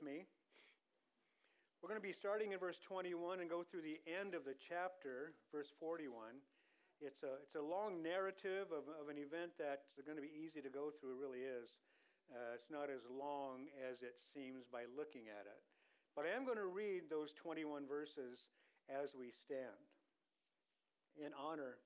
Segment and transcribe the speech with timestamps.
[0.00, 0.24] with me.
[1.80, 4.56] We're going to be starting in verse 21 and go through the end of the
[4.68, 6.40] chapter, verse 41.
[7.00, 10.60] It's a, it's a long narrative of, of an event that's going to be easy
[10.60, 11.72] to go through, it really is.
[12.28, 15.60] Uh, it's not as long as it seems by looking at it.
[16.12, 18.44] But I am going to read those 21 verses
[18.88, 19.80] as we stand.
[21.16, 21.80] In honor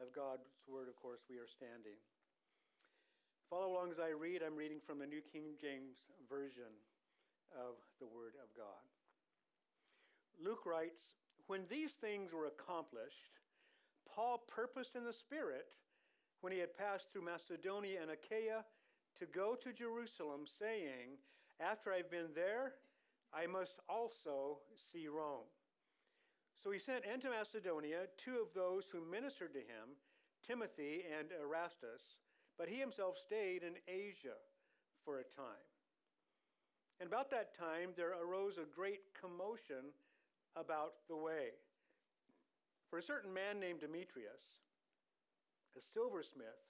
[0.00, 1.96] of God's word, of course, we are standing.
[3.48, 4.40] Follow along as I read.
[4.44, 6.72] I'm reading from the New King James Version
[7.56, 8.84] of the Word of God.
[10.42, 11.02] Luke writes
[11.46, 13.40] When these things were accomplished,
[14.08, 15.66] Paul purposed in the Spirit,
[16.40, 18.64] when he had passed through Macedonia and Achaia,
[19.18, 21.16] to go to Jerusalem, saying,
[21.60, 22.74] After I've been there,
[23.32, 24.60] I must also
[24.92, 25.48] see Rome.
[26.62, 29.98] So he sent into Macedonia two of those who ministered to him,
[30.46, 32.02] Timothy and Erastus,
[32.58, 34.38] but he himself stayed in Asia
[35.04, 35.71] for a time.
[37.02, 39.90] And about that time there arose a great commotion
[40.54, 41.50] about the way.
[42.86, 44.38] For a certain man named Demetrius,
[45.74, 46.62] a silversmith,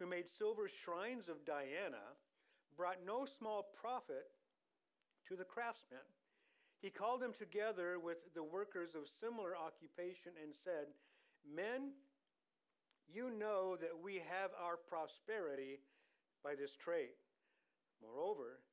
[0.00, 2.16] who made silver shrines of Diana,
[2.80, 4.32] brought no small profit
[5.28, 6.08] to the craftsmen.
[6.80, 10.96] He called them together with the workers of similar occupation and said,
[11.44, 11.92] Men,
[13.04, 15.84] you know that we have our prosperity
[16.40, 17.20] by this trade.
[18.00, 18.64] Moreover,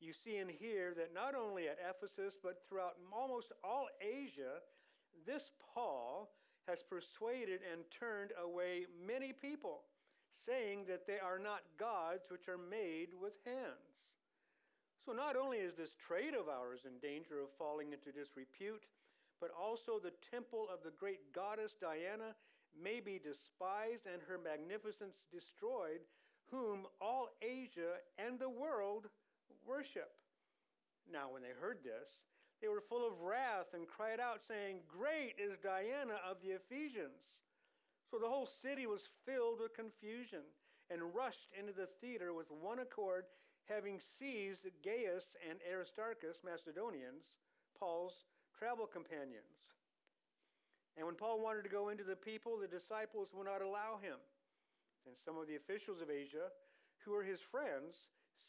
[0.00, 4.60] you see and hear that not only at Ephesus, but throughout almost all Asia,
[5.26, 6.30] this Paul
[6.66, 9.82] has persuaded and turned away many people,
[10.46, 13.90] saying that they are not gods which are made with hands.
[15.04, 18.84] So not only is this trade of ours in danger of falling into disrepute,
[19.40, 22.36] but also the temple of the great goddess Diana
[22.76, 26.04] may be despised and her magnificence destroyed,
[26.50, 29.08] whom all Asia and the world
[29.70, 30.10] worship.
[31.06, 32.10] Now, when they heard this,
[32.58, 37.22] they were full of wrath and cried out, saying, Great is Diana of the Ephesians.
[38.10, 40.42] So the whole city was filled with confusion
[40.90, 43.30] and rushed into the theater with one accord,
[43.70, 47.38] having seized Gaius and Aristarchus, Macedonians,
[47.78, 48.26] Paul's
[48.58, 49.70] travel companions.
[50.98, 54.18] And when Paul wanted to go into the people, the disciples would not allow him.
[55.06, 56.50] And some of the officials of Asia,
[57.06, 57.94] who were his friends,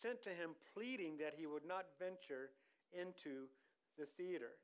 [0.01, 2.50] sent to him pleading that he would not venture
[2.91, 3.47] into
[3.97, 4.57] the theater.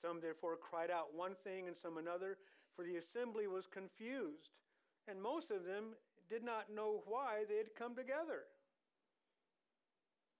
[0.00, 2.38] Some therefore cried out one thing and some another,
[2.74, 4.52] for the assembly was confused,
[5.08, 5.94] and most of them
[6.28, 8.48] did not know why they had come together.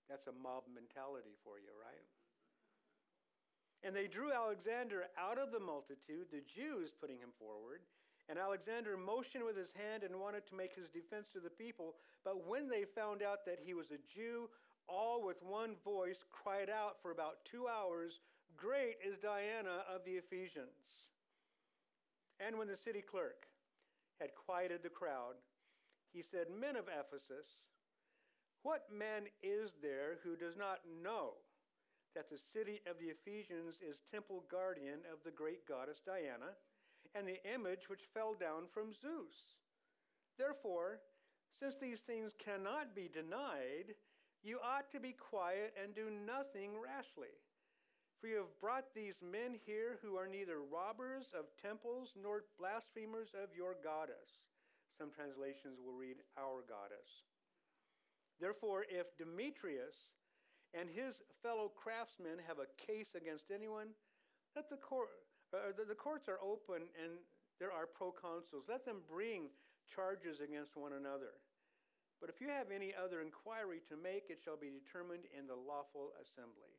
[0.09, 2.07] That's a mob mentality for you, right?
[3.83, 7.83] And they drew Alexander out of the multitude, the Jews putting him forward.
[8.33, 12.01] And Alexander motioned with his hand and wanted to make his defense to the people.
[12.25, 14.49] But when they found out that he was a Jew,
[14.89, 18.25] all with one voice cried out for about two hours,
[18.57, 21.05] Great is Diana of the Ephesians.
[22.41, 23.45] And when the city clerk
[24.19, 25.37] had quieted the crowd,
[26.17, 27.61] he said, Men of Ephesus,
[28.63, 31.37] what man is there who does not know
[32.17, 36.57] that the city of the Ephesians is temple guardian of the great goddess Diana
[37.15, 39.57] and the image which fell down from Zeus?
[40.39, 41.01] Therefore,
[41.61, 43.95] since these things cannot be denied,
[44.43, 47.31] you ought to be quiet and do nothing rashly.
[48.21, 53.35] For you have brought these men here who are neither robbers of temples nor blasphemers
[53.35, 54.43] of your goddess.
[54.99, 57.27] Some translations will read, our goddess.
[58.39, 59.95] Therefore, if Demetrius
[60.75, 63.95] and his fellow craftsmen have a case against anyone,
[64.55, 65.11] let the, court,
[65.61, 67.21] uh, the, the courts are open and
[67.61, 68.65] there are proconsuls.
[68.65, 69.53] Let them bring
[69.93, 71.37] charges against one another.
[72.23, 75.59] But if you have any other inquiry to make, it shall be determined in the
[75.59, 76.71] lawful assembly.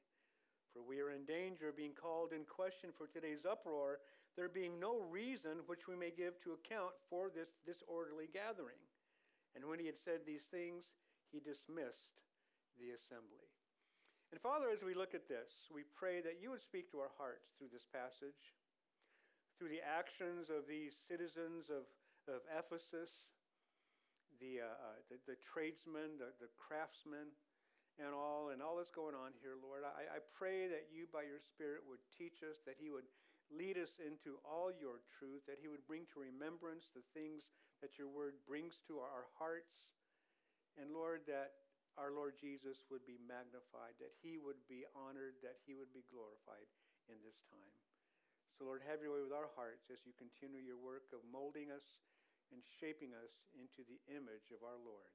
[0.71, 4.01] For we are in danger of being called in question for today's uproar,
[4.33, 8.81] there being no reason which we may give to account for this disorderly gathering.
[9.53, 10.89] And when he had said these things,
[11.29, 12.17] he dismissed
[12.81, 13.45] the assembly.
[14.33, 17.13] And Father, as we look at this, we pray that you would speak to our
[17.21, 18.57] hearts through this passage,
[19.57, 21.85] through the actions of these citizens of,
[22.27, 23.11] of Ephesus
[24.41, 27.31] the, uh, uh, the, the, tradesmen, the, the craftsmen,
[28.01, 29.85] and all, and all that's going on here, Lord.
[29.85, 33.05] I, I pray that you, by your Spirit, would teach us, that He would
[33.53, 37.45] lead us into all your truth, that He would bring to remembrance the things
[37.85, 39.85] that your word brings to our hearts.
[40.75, 41.53] And Lord, that
[42.01, 46.01] our Lord Jesus would be magnified, that He would be honored, that He would be
[46.09, 46.65] glorified
[47.05, 47.82] in this time.
[48.53, 51.73] So, Lord, have your way with our hearts as you continue your work of molding
[51.73, 51.85] us
[52.53, 55.09] and shaping us into the image of our Lord.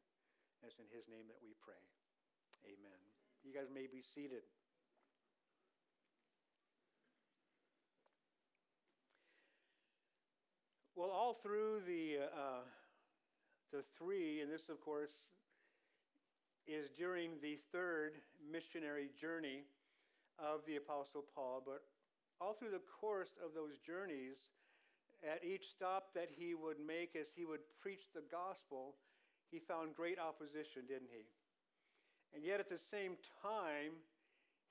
[0.59, 1.79] And it's in his name that we pray.
[2.67, 2.99] Amen.
[3.47, 4.43] You guys may be seated.
[10.99, 12.67] Well, all through the, uh,
[13.71, 15.15] the three, and this, of course,
[16.67, 19.63] is during the third missionary journey
[20.43, 21.87] of the Apostle Paul, but
[22.41, 24.39] all through the course of those journeys,
[25.27, 28.95] at each stop that he would make as he would preach the gospel,
[29.51, 31.27] he found great opposition, didn't he?
[32.35, 33.99] And yet at the same time,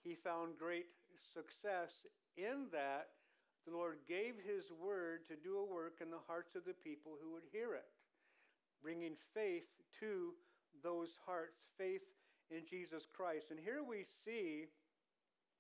[0.04, 0.88] he found great
[1.34, 1.92] success
[2.38, 3.12] in that
[3.66, 7.20] the Lord gave his word to do a work in the hearts of the people
[7.20, 7.92] who would hear it,
[8.82, 9.68] bringing faith
[10.00, 10.32] to
[10.84, 12.06] those hearts, faith
[12.48, 13.52] in Jesus Christ.
[13.52, 14.72] And here we see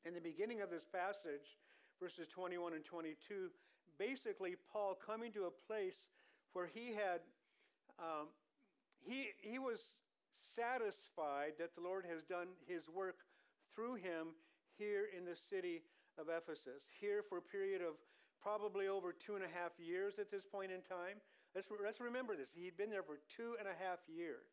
[0.05, 1.59] in the beginning of this passage,
[1.99, 3.49] verses 21 and 22,
[3.97, 5.97] basically Paul coming to a place
[6.53, 7.21] where he had,
[7.99, 8.29] um,
[9.01, 9.79] he, he was
[10.55, 13.17] satisfied that the Lord has done his work
[13.73, 14.33] through him
[14.77, 15.81] here in the city
[16.17, 17.93] of Ephesus, here for a period of
[18.41, 21.21] probably over two and a half years at this point in time.
[21.53, 22.49] Let's, let's remember this.
[22.53, 24.45] He'd been there for two and a half years.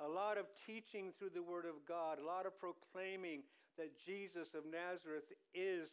[0.00, 3.48] A lot of teaching through the Word of God, a lot of proclaiming
[3.80, 5.24] that Jesus of Nazareth
[5.56, 5.88] is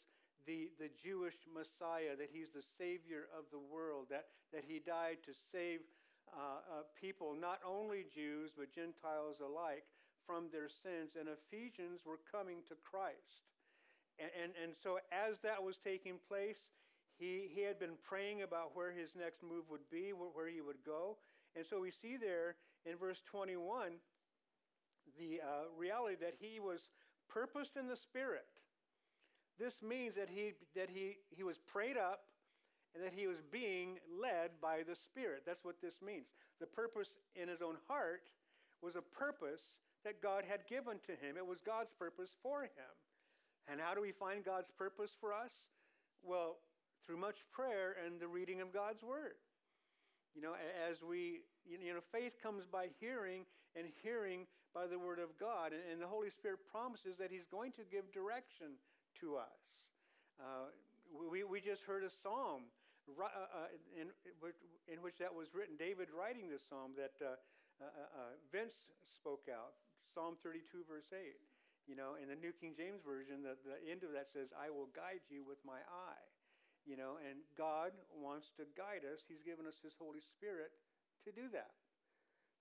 [0.46, 5.24] the, the Jewish Messiah, that he's the Savior of the world, that, that he died
[5.26, 5.80] to save
[6.32, 9.86] uh, uh, people, not only Jews, but Gentiles alike,
[10.26, 11.16] from their sins.
[11.20, 13.44] And Ephesians were coming to Christ.
[14.20, 16.60] And, and, and so, as that was taking place,
[17.18, 20.62] he, he had been praying about where his next move would be, where, where he
[20.62, 21.18] would go.
[21.56, 22.56] And so, we see there
[22.86, 24.00] in verse 21
[25.18, 26.80] the uh, reality that he was
[27.30, 28.48] purposed in the Spirit.
[29.60, 32.22] This means that he, that he, he was prayed up
[32.96, 35.44] and that he was being led by the Spirit.
[35.46, 36.26] That's what this means.
[36.60, 38.30] The purpose in his own heart
[38.82, 39.64] was a purpose
[40.04, 42.94] that God had given to him, it was God's purpose for him.
[43.72, 45.52] And how do we find God's purpose for us?
[46.22, 46.58] Well,
[47.08, 49.40] through much prayer and the reading of God's Word.
[50.36, 50.56] You know,
[50.90, 53.46] as we, you know, faith comes by hearing,
[53.76, 55.72] and hearing by the Word of God.
[55.74, 58.82] And, the Holy Spirit promises that He's going to give direction
[59.24, 59.60] to us.
[60.36, 60.68] Uh,
[61.16, 62.68] we, we just heard a psalm
[63.08, 64.12] uh, uh, in,
[64.92, 67.40] in which that was written, David writing this psalm that uh,
[67.80, 68.76] uh, uh, Vince
[69.16, 69.80] spoke out,
[70.12, 71.36] Psalm 32, verse 8.
[71.88, 74.72] You know, in the New King James Version, the, the end of that says, I
[74.72, 76.28] will guide you with my eye.
[76.88, 79.24] You know, and God wants to guide us.
[79.28, 80.72] He's given us His Holy Spirit
[81.28, 81.72] to do that.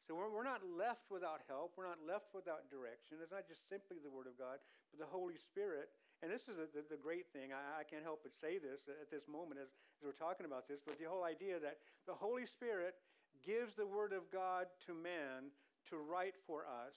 [0.07, 1.79] So we're, we're not left without help.
[1.79, 3.23] We're not left without direction.
[3.23, 4.59] It's not just simply the Word of God,
[4.91, 5.95] but the Holy Spirit.
[6.21, 7.55] And this is a, the, the great thing.
[7.55, 10.67] I, I can't help but say this at this moment as, as we're talking about
[10.67, 12.99] this, but the whole idea that the Holy Spirit
[13.47, 15.55] gives the Word of God to man
[15.91, 16.95] to write for us.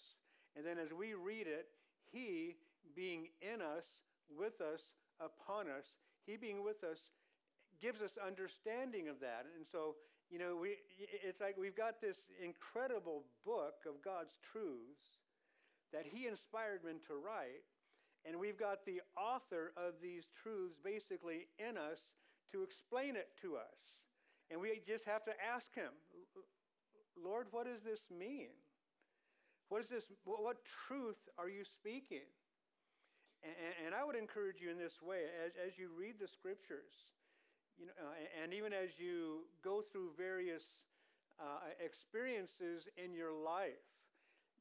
[0.57, 1.69] And then as we read it,
[2.15, 2.55] he
[2.95, 3.85] being in us,
[4.29, 4.81] with us,
[5.19, 5.85] upon us,
[6.25, 6.97] He being with us,
[7.81, 9.45] gives us understanding of that.
[9.55, 9.95] And so,
[10.29, 15.21] you know, we, it's like we've got this incredible book of God's truths
[15.93, 17.65] that He inspired men to write.
[18.25, 22.01] And we've got the author of these truths basically in us
[22.51, 24.01] to explain it to us.
[24.49, 25.93] And we just have to ask Him,
[27.13, 28.49] Lord, what does this mean?
[29.69, 30.03] What is this?
[30.25, 30.57] What
[30.87, 32.25] truth are you speaking?
[33.45, 33.53] And,
[33.87, 36.93] and I would encourage you in this way as, as you read the scriptures,
[37.79, 40.63] you know, uh, and even as you go through various
[41.39, 43.83] uh, experiences in your life,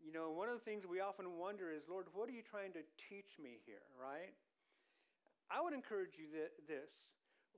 [0.02, 2.72] you know, one of the things we often wonder is, Lord, what are you trying
[2.74, 4.34] to teach me here, right?
[5.50, 6.90] I would encourage you that this.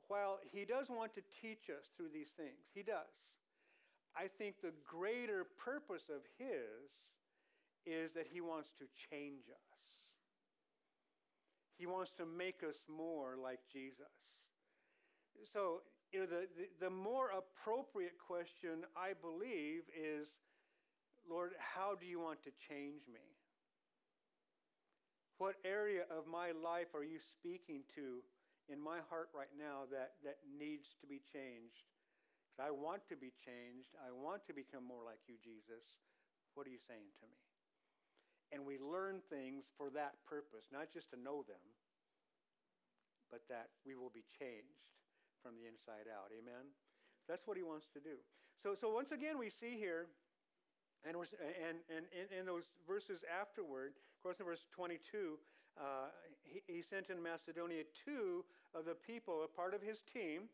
[0.08, 3.10] While He does want to teach us through these things, He does.
[4.14, 6.92] I think the greater purpose of His
[7.82, 9.86] is that He wants to change us.
[11.78, 14.25] He wants to make us more like Jesus.
[15.44, 20.32] So, you know, the, the, the more appropriate question, I believe, is
[21.26, 23.26] Lord, how do you want to change me?
[25.36, 28.24] What area of my life are you speaking to
[28.72, 31.92] in my heart right now that, that needs to be changed?
[32.46, 33.92] Because I want to be changed.
[34.00, 35.84] I want to become more like you, Jesus.
[36.54, 37.42] What are you saying to me?
[38.54, 41.60] And we learn things for that purpose, not just to know them,
[43.28, 44.95] but that we will be changed
[45.46, 46.34] from the inside out.
[46.34, 46.66] Amen?
[47.30, 48.18] That's what he wants to do.
[48.58, 50.10] So, so once again, we see here,
[51.06, 55.38] and, we're, and, and in, those verses afterward, of course, in verse 22,
[55.78, 56.10] uh,
[56.42, 58.42] he, he sent in Macedonia two
[58.74, 60.50] of the people, a part of his team,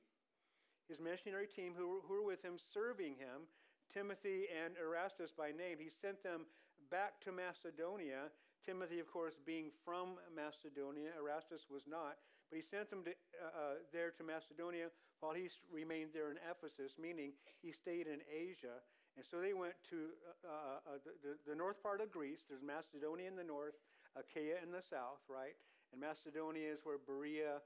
[0.93, 3.49] his missionary team, who, who were with him, serving him,
[3.97, 5.81] Timothy and Erastus by name.
[5.81, 6.45] He sent them
[6.93, 8.29] back to Macedonia
[8.63, 12.15] Timothy, of course, being from Macedonia, Erastus was not,
[12.47, 14.87] but he sent them to, uh, uh, there to Macedonia
[15.19, 18.79] while he remained there in Ephesus, meaning he stayed in Asia.
[19.19, 20.15] And so they went to
[20.47, 22.47] uh, uh, uh the, the, north part of Greece.
[22.49, 23.77] There's Macedonia in the north,
[24.15, 25.59] Achaia in the south, right?
[25.91, 27.61] And Macedonia is where Berea,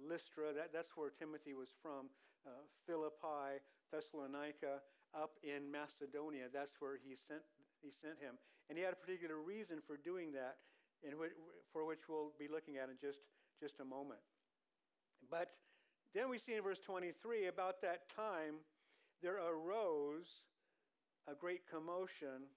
[0.00, 2.08] Lystra, that, that's where Timothy was from.
[2.88, 3.60] Philippi,
[3.92, 4.80] Thessalonica,
[5.12, 7.44] up in Macedonia, that's where he sent,
[7.82, 8.36] he sent him.
[8.68, 10.62] And he had a particular reason for doing that,
[11.02, 11.32] in which,
[11.72, 13.18] for which we'll be looking at in just,
[13.58, 14.20] just a moment.
[15.26, 15.52] But
[16.14, 18.62] then we see in verse 23 about that time
[19.22, 20.28] there arose
[21.28, 22.48] a great commotion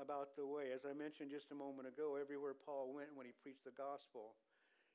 [0.00, 0.72] about the way.
[0.72, 4.38] As I mentioned just a moment ago, everywhere Paul went when he preached the gospel,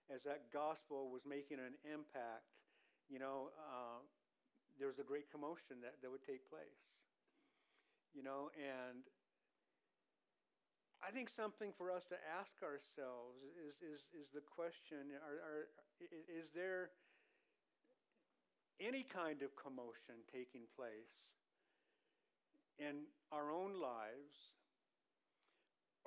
[0.09, 2.49] as that gospel was making an impact,
[3.05, 4.01] you know, uh,
[4.81, 6.81] there was a great commotion that, that would take place.
[8.17, 9.05] You know, and
[11.05, 15.63] I think something for us to ask ourselves is, is, is the question are, are,
[16.01, 16.89] is there
[18.81, 21.13] any kind of commotion taking place
[22.81, 24.33] in our own lives?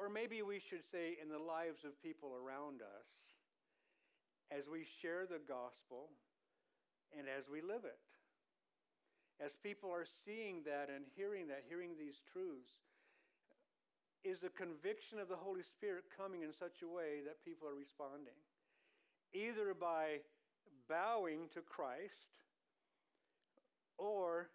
[0.03, 3.07] Or maybe we should say in the lives of people around us
[4.51, 6.11] as we share the gospel
[7.15, 8.03] and as we live it.
[9.39, 12.88] As people are seeing that and hearing that, hearing these truths,
[14.25, 17.79] is the conviction of the Holy Spirit coming in such a way that people are
[17.79, 18.37] responding?
[19.33, 20.19] Either by
[20.89, 22.33] bowing to Christ
[23.99, 24.51] or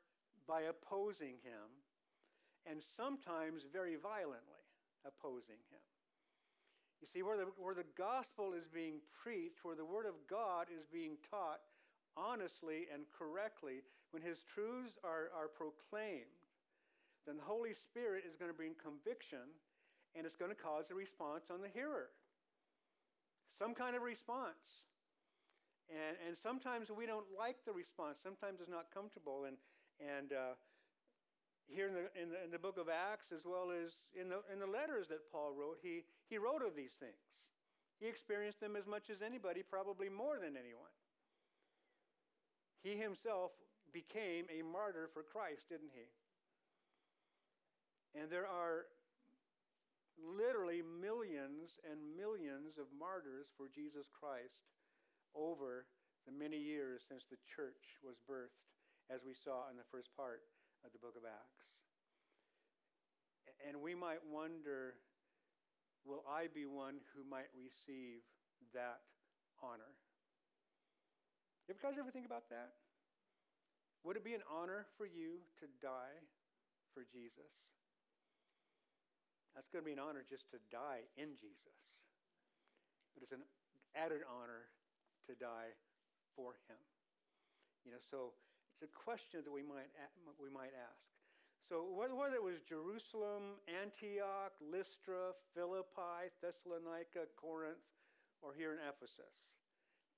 [0.48, 1.68] by opposing him,
[2.66, 4.64] and sometimes very violently
[5.06, 5.84] opposing him.
[7.04, 10.68] You see, where the, where the gospel is being preached, where the word of God
[10.72, 11.60] is being taught
[12.16, 16.43] honestly and correctly, when his truths are, are proclaimed,
[17.26, 19.48] then the Holy Spirit is going to bring conviction
[20.14, 22.14] and it's going to cause a response on the hearer.
[23.58, 24.86] Some kind of response.
[25.90, 28.22] And, and sometimes we don't like the response.
[28.22, 29.50] Sometimes it's not comfortable.
[29.50, 29.58] And,
[30.00, 30.54] and uh,
[31.68, 34.46] here in the, in, the, in the book of Acts, as well as in the,
[34.52, 37.20] in the letters that Paul wrote, he, he wrote of these things.
[38.00, 40.94] He experienced them as much as anybody, probably more than anyone.
[42.84, 43.52] He himself
[43.94, 46.10] became a martyr for Christ, didn't he?
[48.14, 48.86] And there are
[50.22, 54.62] literally millions and millions of martyrs for Jesus Christ
[55.34, 55.90] over
[56.30, 58.62] the many years since the church was birthed,
[59.10, 60.46] as we saw in the first part
[60.86, 61.68] of the book of Acts.
[63.68, 64.96] And we might wonder
[66.06, 68.24] will I be one who might receive
[68.76, 69.04] that
[69.64, 69.96] honor?
[71.68, 72.76] You guys ever think about that?
[74.04, 76.20] Would it be an honor for you to die
[76.92, 77.56] for Jesus?
[79.54, 82.02] That's going to be an honor just to die in Jesus.
[83.14, 83.46] But it's an
[83.94, 84.70] added honor
[85.30, 85.74] to die
[86.34, 86.82] for him.
[87.86, 88.34] You know, so
[88.74, 89.90] it's a question that we might,
[90.42, 91.06] we might ask.
[91.70, 97.80] So whether it was Jerusalem, Antioch, Lystra, Philippi, Thessalonica, Corinth,
[98.44, 99.48] or here in Ephesus,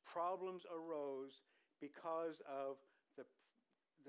[0.10, 1.46] problems arose
[1.78, 2.82] because of
[3.14, 3.28] the,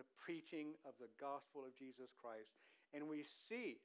[0.01, 2.57] the preaching of the gospel of Jesus Christ.
[2.97, 3.77] And we see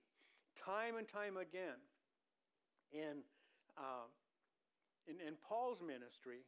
[0.64, 1.82] time and time again
[2.94, 3.26] in,
[3.78, 4.08] uh,
[5.08, 6.46] in, in Paul's ministry,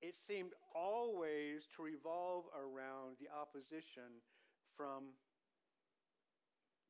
[0.00, 4.24] it seemed always to revolve around the opposition
[4.76, 5.12] from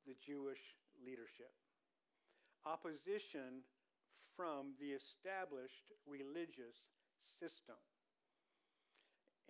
[0.06, 0.62] the Jewish
[1.02, 1.50] leadership,
[2.62, 3.66] opposition
[4.38, 6.78] from the established religious
[7.42, 7.76] system.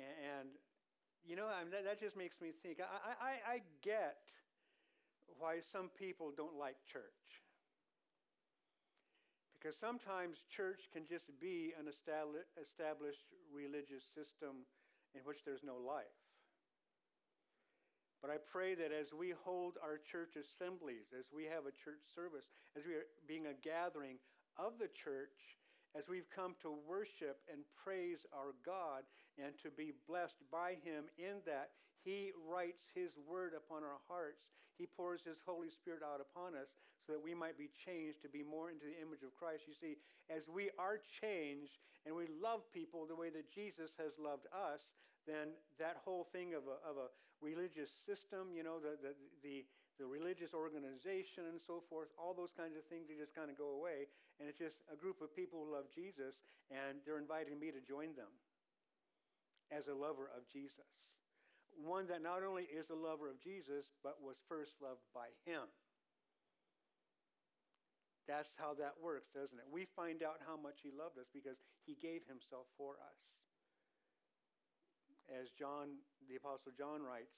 [0.00, 0.56] And,
[1.20, 2.80] you know, I mean, that, that, just makes me think.
[2.80, 4.24] I, I, I get
[5.38, 7.20] why some people don't like church.
[9.60, 14.64] Because sometimes church can just be an established religious system
[15.12, 16.16] in which there's no life.
[18.24, 22.04] But I pray that as we hold our church assemblies, as we have a church
[22.12, 22.44] service,
[22.76, 24.20] as we are being a gathering
[24.60, 25.36] of the church,
[25.96, 29.08] as we've come to worship and praise our God
[29.40, 31.72] and to be blessed by Him in that,
[32.04, 34.44] He writes His word upon our hearts.
[34.80, 36.72] He pours His Holy Spirit out upon us
[37.04, 39.68] so that we might be changed to be more into the image of Christ.
[39.68, 40.00] You see,
[40.32, 41.76] as we are changed
[42.08, 44.80] and we love people the way that Jesus has loved us,
[45.28, 47.12] then that whole thing of a, of a
[47.44, 49.12] religious system, you know, the, the,
[49.44, 49.68] the,
[50.00, 53.60] the religious organization and so forth, all those kinds of things, they just kind of
[53.60, 54.08] go away.
[54.40, 56.40] And it's just a group of people who love Jesus,
[56.72, 58.32] and they're inviting me to join them
[59.68, 60.88] as a lover of Jesus
[61.78, 65.68] one that not only is a lover of Jesus, but was first loved by him.
[68.30, 69.66] That's how that works, doesn't it?
[69.66, 73.20] We find out how much he loved us because he gave himself for us.
[75.26, 75.98] As John,
[76.30, 77.34] the Apostle John writes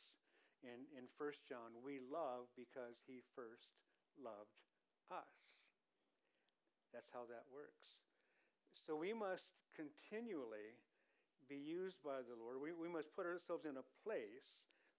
[0.61, 3.73] in, in 1 John, we love because he first
[4.21, 4.53] loved
[5.09, 5.33] us.
[6.93, 7.97] That's how that works.
[8.85, 10.77] So we must continually
[11.53, 12.57] be used by the Lord.
[12.57, 14.49] We, we must put ourselves in a place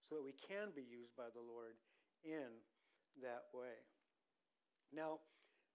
[0.06, 1.74] so that we can be used by the Lord
[2.22, 2.54] in
[3.18, 3.74] that way.
[4.94, 5.18] Now,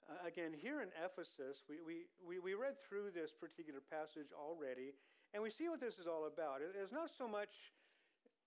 [0.07, 4.95] uh, again, here in Ephesus, we, we, we, we read through this particular passage already,
[5.35, 6.63] and we see what this is all about.
[6.63, 7.51] It is not so much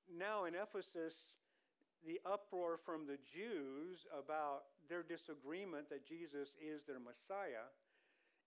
[0.09, 1.13] now in Ephesus
[2.09, 7.69] the uproar from the Jews about their disagreement that Jesus is their Messiah.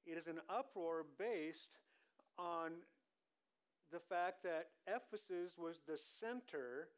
[0.10, 1.78] It is an uproar based
[2.36, 2.82] on
[3.92, 6.90] the fact that Ephesus was the center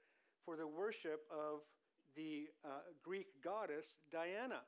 [0.46, 1.65] for the worship of
[2.15, 4.63] the uh, Greek goddess Diana.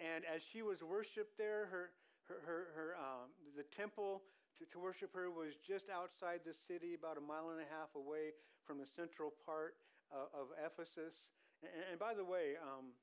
[0.00, 1.92] And as she was worshipped there, her,
[2.24, 4.24] her, her, her um, the temple
[4.56, 7.92] to, to worship her was just outside the city, about a mile and a half
[7.92, 8.32] away
[8.64, 9.76] from the central part
[10.08, 11.12] uh, of Ephesus.
[11.60, 12.96] And, and, by the way, um,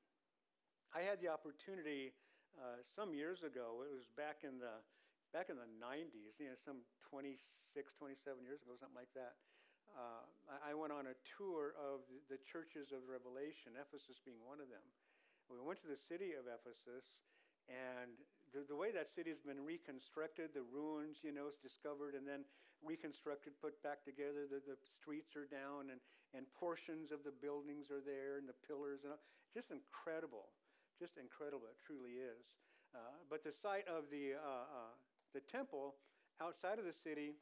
[0.90, 2.10] I had the opportunity
[2.58, 3.86] uh, some years ago.
[3.86, 4.82] It was back in the
[5.30, 7.40] back in the 90s, you know, some 26,
[7.96, 9.36] 27 years ago, something like that.
[9.96, 10.24] Uh,
[10.60, 14.84] I went on a tour of the, churches of Revelation, Ephesus being one of them.
[15.48, 17.08] We went to the city of Ephesus,
[17.66, 18.12] and
[18.52, 22.28] the, the way that city has been reconstructed, the ruins, you know, is discovered and
[22.28, 22.44] then
[22.84, 24.44] reconstructed, put back together.
[24.44, 26.00] The, the streets are down, and,
[26.36, 29.24] and portions of the buildings are there, and the pillars, and all.
[29.56, 30.52] just incredible,
[31.00, 31.68] just incredible.
[31.72, 32.44] It truly is.
[32.92, 34.92] Uh, but the site of the uh, uh,
[35.36, 36.00] the temple
[36.40, 37.38] outside of the city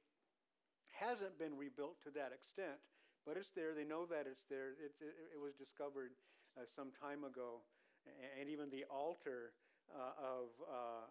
[0.92, 2.80] hasn't been rebuilt to that extent,
[3.28, 3.76] but it's there.
[3.76, 4.72] They know that it's there.
[4.80, 6.16] It, it, was discovered
[6.56, 7.60] uh, some time ago,
[8.40, 9.52] and even the altar
[9.92, 11.04] uh, of, uh,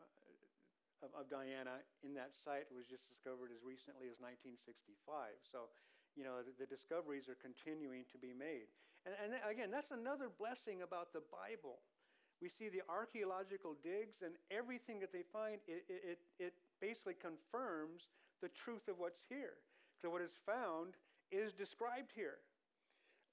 [1.06, 5.38] of, of Diana in that site was just discovered as recently as 1965.
[5.46, 5.70] So,
[6.18, 8.72] you know, the, the discoveries are continuing to be made.
[9.05, 11.83] And, and again, that's another blessing about the Bible.
[12.42, 18.12] We see the archaeological digs, and everything that they find, it, it, it basically confirms
[18.42, 19.58] the truth of what's here.
[20.02, 21.00] So, what is found
[21.32, 22.44] is described here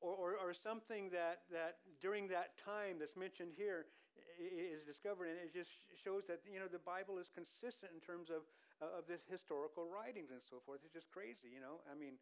[0.00, 3.86] or, or, or, something that, that during that time that's mentioned here
[4.38, 8.30] is discovered, and it just shows that you know the Bible is consistent in terms
[8.30, 8.42] of
[8.82, 10.82] of this historical writings and so forth.
[10.82, 11.78] It's just crazy, you know.
[11.86, 12.18] I mean,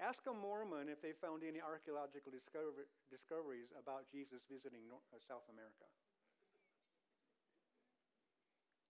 [0.00, 5.20] ask a Mormon if they found any archaeological discover, discoveries about Jesus visiting North, uh,
[5.20, 5.84] South America.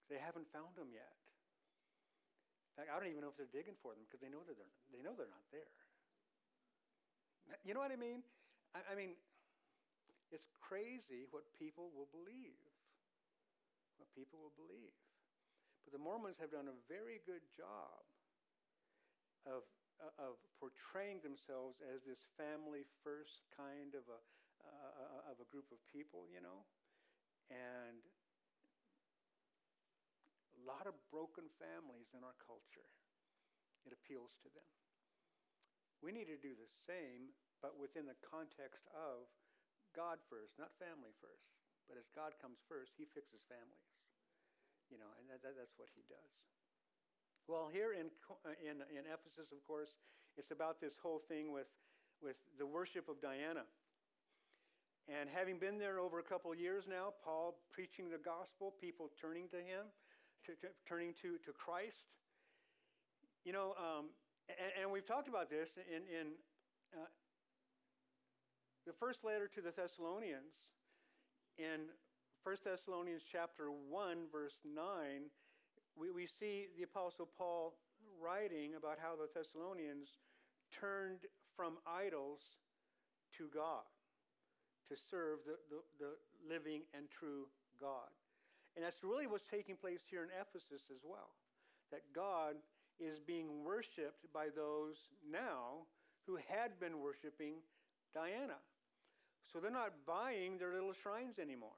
[0.09, 1.13] They haven't found them yet.
[2.73, 4.57] In fact, I don't even know if they're digging for them because they know that
[4.57, 5.77] they're they know they're not there.
[7.65, 8.21] You know what I mean?
[8.77, 9.17] I, I mean,
[10.29, 12.61] it's crazy what people will believe.
[13.97, 14.95] What people will believe.
[15.89, 18.05] But the Mormons have done a very good job
[19.49, 19.65] of,
[19.97, 24.21] uh, of portraying themselves as this family first kind of a,
[24.61, 26.69] uh, of a group of people, you know.
[27.49, 28.05] And
[30.59, 32.91] a lot of broken families in our culture.
[33.87, 34.71] It appeals to them.
[36.03, 37.31] We need to do the same,
[37.63, 39.27] but within the context of
[39.95, 41.47] God first, not family first.
[41.87, 43.89] But as God comes first, He fixes families.
[44.91, 46.35] You know, and that, that, that's what He does.
[47.49, 48.13] Well, here in,
[48.61, 49.97] in, in Ephesus, of course,
[50.37, 51.73] it's about this whole thing with,
[52.21, 53.65] with the worship of Diana.
[55.09, 59.49] And having been there over a couple years now, Paul preaching the gospel, people turning
[59.57, 59.89] to him,
[60.49, 62.09] to, to, turning to, to Christ.
[63.45, 64.09] You know, um,
[64.49, 66.27] and, and, we've talked about this in, in
[66.97, 67.05] uh,
[68.89, 70.57] the first letter to the Thessalonians.
[71.61, 71.93] In
[72.49, 75.29] 1 Thessalonians chapter 1, verse 9,
[76.01, 77.77] we, we see the Apostle Paul
[78.17, 80.09] writing about how the Thessalonians
[80.73, 82.41] turned from idols
[83.37, 83.85] to God
[84.89, 86.13] to serve the, the, the
[86.49, 88.09] living and true God.
[88.79, 91.35] And that's really what's taking place here in Ephesus as well.
[91.91, 92.55] That God
[93.03, 94.95] is being worshiped by those
[95.27, 95.83] now
[96.31, 97.59] who had been worshiping
[98.15, 98.63] Diana.
[99.51, 101.75] So they're not buying their little shrines anymore.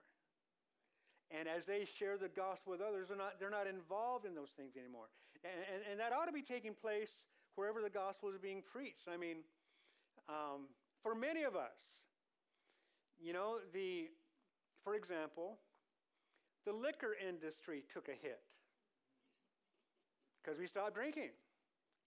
[1.33, 4.53] And as they share the gospel with others, they're not, they're not involved in those
[4.53, 5.09] things anymore.
[5.41, 7.09] And, and, and that ought to be taking place
[7.57, 9.09] wherever the gospel is being preached.
[9.09, 9.41] I mean,
[10.29, 10.69] um,
[11.01, 11.81] for many of us,
[13.17, 14.13] you know, the,
[14.85, 15.57] for example,
[16.67, 18.41] the liquor industry took a hit
[20.43, 21.33] because we stopped drinking.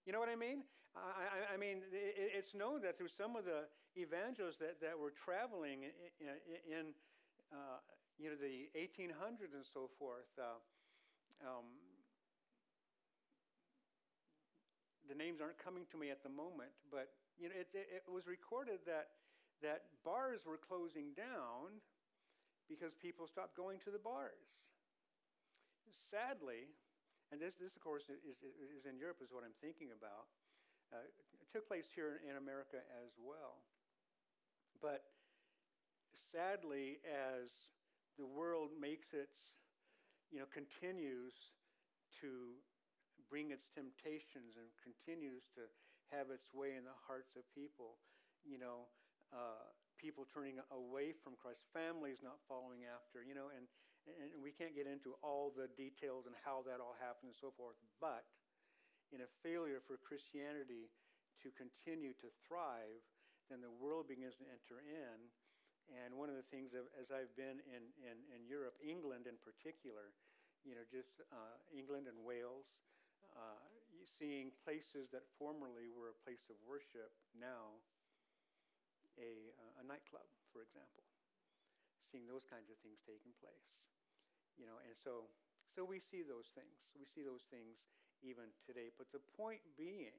[0.06, 0.62] You know what I mean?
[0.94, 4.98] I, I, I mean, it, it's known that through some of the evangelists that, that
[4.98, 6.34] were traveling in,
[6.66, 6.84] in
[7.50, 7.78] uh,
[8.18, 10.28] you know, the 1800s and so forth.
[10.38, 10.58] Uh,
[11.42, 11.66] um,
[15.08, 18.10] the names aren't coming to me at the moment, but you know, it, it, it
[18.10, 19.18] was recorded that
[19.62, 21.80] that bars were closing down
[22.68, 24.48] because people stopped going to the bars.
[26.10, 26.70] Sadly,
[27.32, 30.30] and this, this of course, is, is in Europe, is what I'm thinking about.
[30.92, 31.02] Uh,
[31.40, 33.64] it took place here in America as well.
[34.78, 35.02] But
[36.30, 37.50] sadly, as
[38.18, 39.58] the world makes its,
[40.30, 41.34] you know, continues
[42.20, 42.54] to
[43.26, 45.66] bring its temptations and continues to
[46.14, 47.98] have its way in the hearts of people,
[48.46, 48.86] you know,
[49.34, 53.64] uh, people turning away from Christ, families not following after, you know, and,
[54.06, 57.54] and we can't get into all the details and how that all happened and so
[57.56, 58.26] forth, but
[59.14, 60.90] in a failure for Christianity
[61.42, 63.02] to continue to thrive,
[63.52, 65.18] then the world begins to enter in.
[65.92, 70.16] And one of the things, as I've been in, in, in Europe, England in particular,
[70.64, 72.72] you know, just uh, England and Wales,
[73.36, 73.60] uh,
[74.16, 77.76] seeing places that formerly were a place of worship now
[79.18, 81.04] a, uh, a nightclub, for example.
[82.10, 83.68] Seeing those kinds of things taking place.
[84.54, 85.26] You know, and so,
[85.74, 86.78] so we see those things.
[86.94, 87.82] We see those things
[88.22, 88.94] even today.
[88.94, 90.14] But the point being,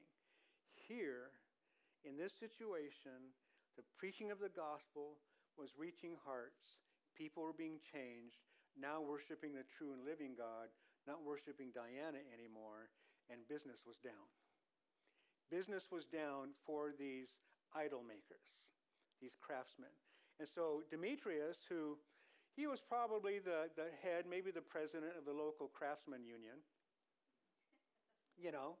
[0.76, 1.32] here,
[2.04, 3.32] in this situation,
[3.80, 5.16] the preaching of the gospel,
[5.56, 6.84] was reaching hearts.
[7.16, 8.44] People were being changed,
[8.76, 10.68] now worshiping the true and living God,
[11.08, 12.92] not worshiping Diana anymore,
[13.32, 14.28] and business was down.
[15.48, 17.32] Business was down for these
[17.72, 18.44] idol makers,
[19.20, 19.92] these craftsmen.
[20.38, 21.96] And so Demetrius, who
[22.56, 26.60] he was probably the, the head, maybe the president of the local craftsman union,
[28.36, 28.76] you know,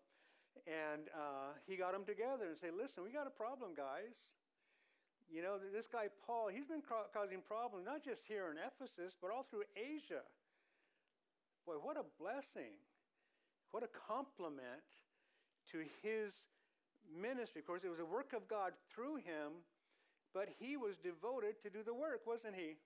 [0.64, 4.16] and uh, he got them together and say, listen, we got a problem, guys.
[5.28, 9.28] You know, this guy Paul, he's been causing problems not just here in Ephesus, but
[9.28, 10.22] all through Asia.
[11.66, 12.78] Boy, what a blessing.
[13.74, 14.86] What a compliment
[15.72, 16.32] to his
[17.10, 17.60] ministry.
[17.60, 19.66] Of course, it was a work of God through him,
[20.36, 22.76] but he was devoted to do the work, wasn't he?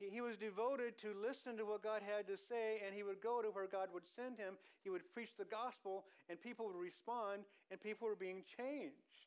[0.00, 3.20] He, he was devoted to listen to what God had to say, and he would
[3.20, 4.56] go to where God would send him.
[4.80, 9.20] He would preach the gospel, and people would respond, and people were being changed.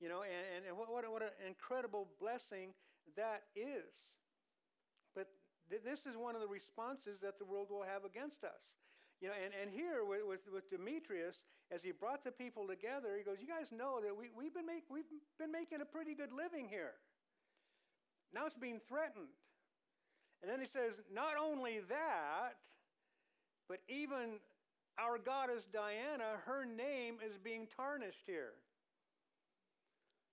[0.00, 2.72] You know, and, and what, what, what an incredible blessing
[3.12, 3.92] that is.
[5.12, 5.28] But
[5.68, 8.64] th- this is one of the responses that the world will have against us.
[9.20, 11.36] You know, and, and here with, with, with Demetrius,
[11.70, 14.66] as he brought the people together, he goes, You guys know that we, we've, been
[14.66, 16.96] make, we've been making a pretty good living here.
[18.32, 19.28] Now it's being threatened.
[20.42, 22.56] And then he says, Not only that,
[23.68, 24.40] but even
[24.98, 28.56] our goddess Diana, her name is being tarnished here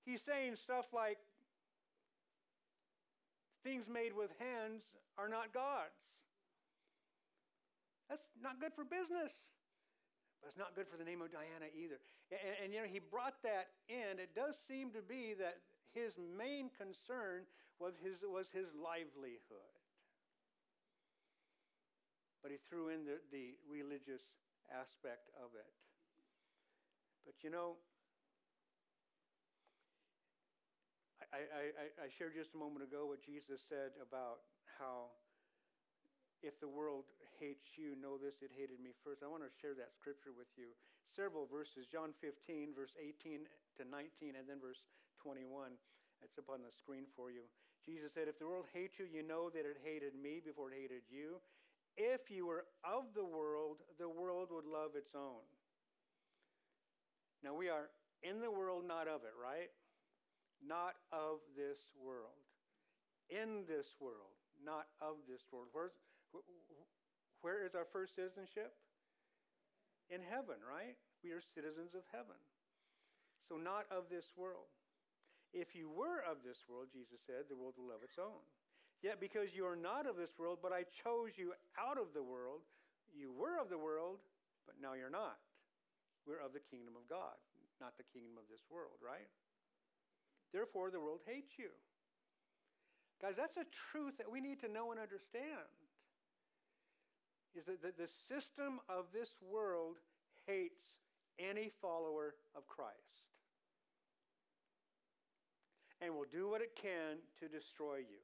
[0.08, 1.20] he's saying stuff like
[3.64, 4.82] things made with hands
[5.20, 6.00] are not God's.
[8.10, 9.36] That's not good for business.
[10.40, 12.00] But it's not good for the name of Diana either.
[12.32, 14.22] And, and, you know, he brought that in.
[14.22, 15.60] It does seem to be that
[15.92, 17.44] his main concern
[17.82, 19.76] was his, was his livelihood.
[22.46, 24.22] But he threw in the, the religious
[24.70, 25.68] aspect of it.
[27.26, 27.76] But you know,
[31.34, 31.44] I,
[31.76, 34.48] I, I shared just a moment ago what Jesus said about
[34.80, 35.12] how
[36.46, 39.22] if the world hates you, know this, it hated me first.
[39.22, 40.74] I want to share that scripture with you.
[41.14, 43.46] Several verses, John 15, verse 18
[43.80, 44.82] to 19, and then verse
[45.24, 45.74] 21.
[46.22, 47.46] It's up on the screen for you.
[47.86, 50.78] Jesus said, If the world hates you, you know that it hated me before it
[50.78, 51.42] hated you.
[51.98, 55.42] If you were of the world, the world would love its own.
[57.42, 57.90] Now we are
[58.22, 59.70] in the world, not of it, right?
[60.64, 62.42] not of this world.
[63.30, 64.32] In this world,
[64.64, 65.68] not of this world.
[65.76, 65.92] Where's,
[67.42, 68.76] where is our first citizenship?
[70.12, 70.96] In heaven, right?
[71.24, 72.40] We are citizens of heaven.
[73.48, 74.68] So, not of this world.
[75.56, 78.44] If you were of this world, Jesus said, the world will love its own.
[79.00, 82.24] Yet, because you are not of this world, but I chose you out of the
[82.24, 82.68] world,
[83.16, 84.20] you were of the world,
[84.68, 85.40] but now you're not.
[86.28, 87.40] We're of the kingdom of God,
[87.80, 89.32] not the kingdom of this world, right?
[90.52, 91.72] Therefore, the world hates you.
[93.24, 95.72] Guys, that's a truth that we need to know and understand.
[97.56, 99.96] Is that the, system of this world
[100.46, 100.82] hates
[101.40, 102.98] any follower of Christ
[106.02, 108.22] and will do what it can to destroy you.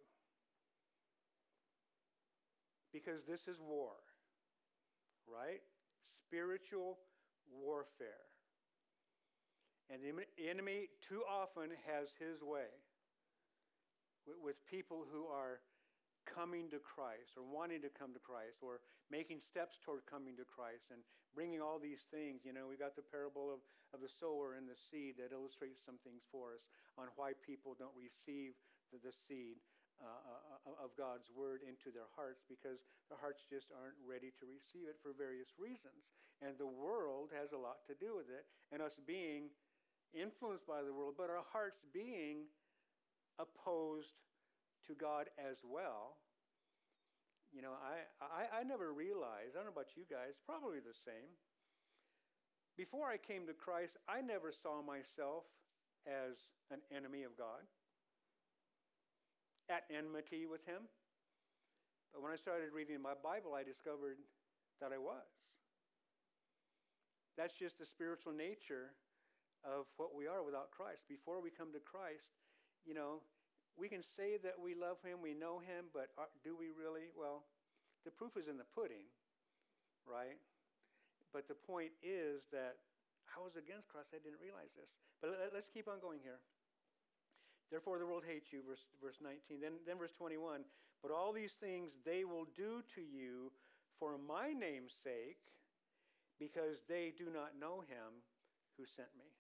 [2.92, 3.94] Because this is war,
[5.28, 5.62] right?
[6.28, 7.00] Spiritual
[7.52, 8.30] warfare.
[9.90, 12.70] And the enemy too often has his way
[14.42, 15.60] with people who are
[16.28, 20.48] coming to Christ or wanting to come to Christ or making steps toward coming to
[20.48, 21.04] Christ and
[21.36, 22.42] bringing all these things.
[22.48, 25.82] You know, we got the parable of, of the sower and the seed that illustrates
[25.84, 26.64] some things for us
[26.98, 28.56] on why people don't receive
[28.94, 29.60] the, the seed
[30.02, 34.50] uh, uh of God's word into their hearts because their hearts just aren't ready to
[34.50, 36.10] receive it for various reasons.
[36.42, 39.54] And the world has a lot to do with it, and us being
[40.12, 42.50] influenced by the world, but our hearts being
[43.42, 44.14] opposed
[44.88, 46.18] to God as well.
[47.54, 50.98] You know, I, I, I never realized, I don't know about you guys, probably the
[51.06, 51.38] same.
[52.74, 55.46] Before I came to Christ, I never saw myself
[56.10, 56.34] as
[56.74, 57.62] an enemy of God,
[59.70, 60.90] at enmity with Him.
[62.12, 64.18] But when I started reading my Bible, I discovered
[64.82, 65.30] that I was.
[67.38, 68.94] That's just the spiritual nature
[69.62, 71.06] of what we are without Christ.
[71.10, 72.30] Before we come to Christ,
[72.86, 73.22] you know,
[73.78, 77.10] we can say that we love him, we know him, but are, do we really?
[77.18, 77.44] Well,
[78.06, 79.10] the proof is in the pudding,
[80.06, 80.38] right?
[81.34, 82.78] But the point is that
[83.34, 84.14] I was against Christ.
[84.14, 84.92] I didn't realize this.
[85.18, 86.38] But let, us keep on going here.
[87.74, 89.58] Therefore, the world hates you, verse, verse 19.
[89.58, 90.62] Then, then, verse 21
[91.02, 93.50] But all these things they will do to you
[93.98, 95.42] for my name's sake,
[96.38, 98.22] because they do not know him
[98.78, 99.32] who sent me.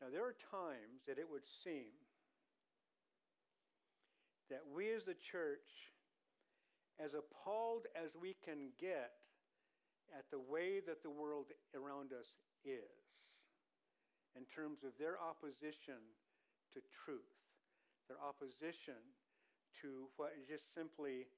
[0.00, 1.92] Now, there are times that it would seem
[4.48, 5.92] that we as the church,
[6.96, 9.12] as appalled as we can get
[10.16, 12.26] at the way that the world around us
[12.64, 12.96] is,
[14.34, 16.00] in terms of their opposition
[16.72, 17.36] to truth,
[18.08, 18.98] their opposition
[19.84, 21.28] to what is just simply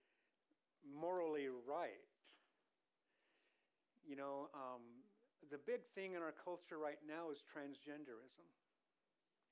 [0.86, 2.06] morally right.
[4.06, 5.01] You know, um,
[5.50, 8.46] the big thing in our culture right now is transgenderism,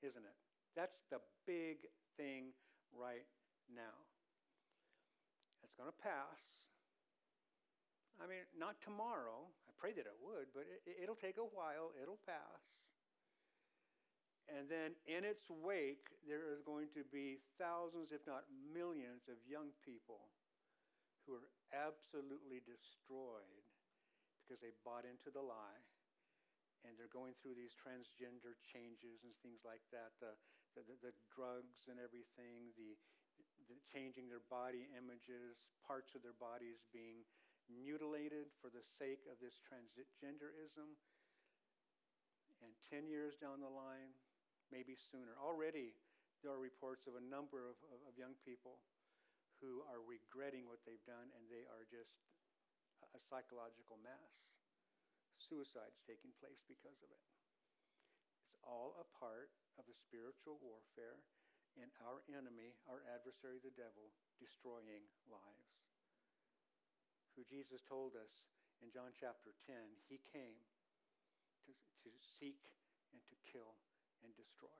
[0.05, 0.37] isn't it?
[0.75, 1.83] That's the big
[2.15, 2.55] thing
[2.95, 3.27] right
[3.67, 3.97] now.
[5.63, 6.39] It's going to pass.
[8.21, 9.49] I mean, not tomorrow.
[9.65, 11.91] I pray that it would, but it, will take a while.
[11.97, 12.61] It'll pass.
[14.51, 19.39] And then in its wake, there is going to be thousands, if not millions, of
[19.47, 20.27] young people
[21.23, 23.63] who are absolutely destroyed
[24.51, 25.79] because they bought into the lie
[26.83, 30.35] and they're going through these transgender changes and things like that, the,
[30.75, 32.99] the, the drugs and everything, the,
[33.71, 35.55] the changing their body images,
[35.87, 37.23] parts of their bodies being
[37.71, 40.99] mutilated for the sake of this transgenderism.
[42.59, 44.11] And 10 years down the line,
[44.67, 45.39] maybe sooner.
[45.39, 45.95] Already,
[46.43, 48.83] there are reports of a number of, of, of young people
[49.63, 52.11] who are regretting what they've done and they are just
[53.15, 54.51] a psychological mess.
[55.37, 57.23] Suicides taking place because of it.
[58.45, 61.23] It's all a part of the spiritual warfare
[61.79, 65.71] and our enemy, our adversary, the devil, destroying lives.
[67.35, 68.43] Who Jesus told us
[68.83, 69.75] in John chapter 10,
[70.11, 70.59] he came
[71.67, 72.59] to, to seek
[73.15, 73.79] and to kill
[74.21, 74.75] and destroy.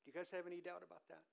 [0.00, 1.28] Do you guys have any doubt about that?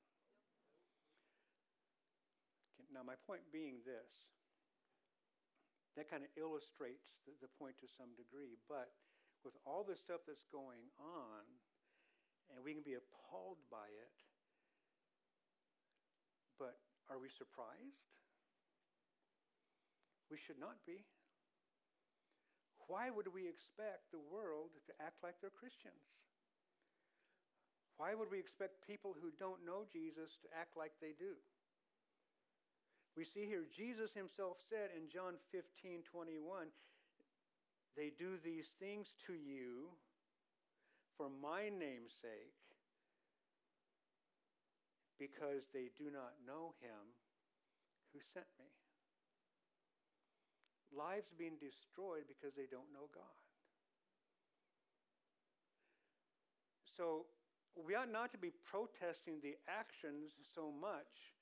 [2.92, 4.10] Now, my point being this
[5.98, 8.56] that kind of illustrates the, the point to some degree.
[8.70, 8.94] But
[9.42, 11.44] with all the stuff that's going on,
[12.54, 14.16] and we can be appalled by it,
[16.62, 16.78] but
[17.10, 18.06] are we surprised?
[20.30, 21.02] We should not be.
[22.88, 26.08] Why would we expect the world to act like they're Christians?
[27.98, 31.36] Why would we expect people who don't know Jesus to act like they do?
[33.18, 36.70] We see here Jesus himself said in John 15 21,
[37.98, 39.90] They do these things to you
[41.18, 42.54] for my name's sake
[45.18, 47.18] because they do not know him
[48.14, 48.70] who sent me.
[50.94, 53.38] Lives being destroyed because they don't know God.
[56.94, 57.26] So
[57.74, 61.37] we ought not to be protesting the actions so much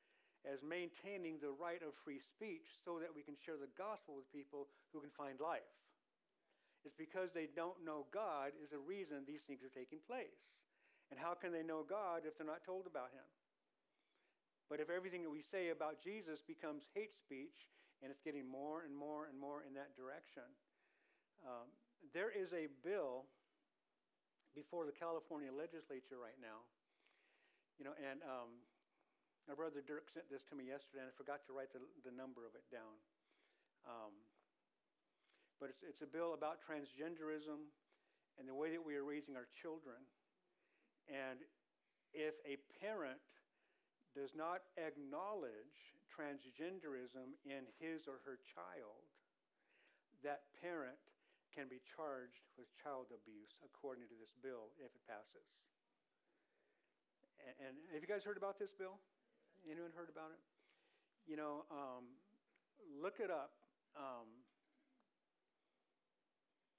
[0.45, 4.29] as maintaining the right of free speech so that we can share the gospel with
[4.29, 5.67] people who can find life.
[6.85, 10.37] It's because they don't know God is the reason these things are taking place.
[11.09, 13.25] And how can they know God if they're not told about him?
[14.69, 17.69] But if everything that we say about Jesus becomes hate speech,
[18.01, 20.45] and it's getting more and more and more in that direction,
[21.45, 21.69] um,
[22.13, 23.25] there is a bill
[24.53, 26.65] before the California legislature right now,
[27.77, 28.61] you know, and um,
[29.45, 32.13] my brother Dirk sent this to me yesterday, and I forgot to write the, the
[32.13, 32.97] number of it down.
[33.85, 34.13] Um,
[35.61, 37.69] but it's, it's a bill about transgenderism
[38.41, 40.01] and the way that we are raising our children.
[41.07, 41.45] And
[42.11, 43.21] if a parent
[44.17, 49.05] does not acknowledge transgenderism in his or her child,
[50.25, 50.97] that parent
[51.53, 55.47] can be charged with child abuse according to this bill if it passes.
[57.45, 58.97] And, and have you guys heard about this bill?
[59.65, 60.41] Anyone heard about it?
[61.25, 62.05] You know, um,
[63.01, 63.57] look it up.
[63.97, 64.45] Um,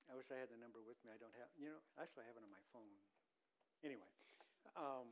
[0.06, 1.10] I wish I had the number with me.
[1.10, 1.50] I don't have.
[1.58, 2.94] You know, actually, I have it on my phone.
[3.82, 4.06] Anyway,
[4.78, 5.10] um,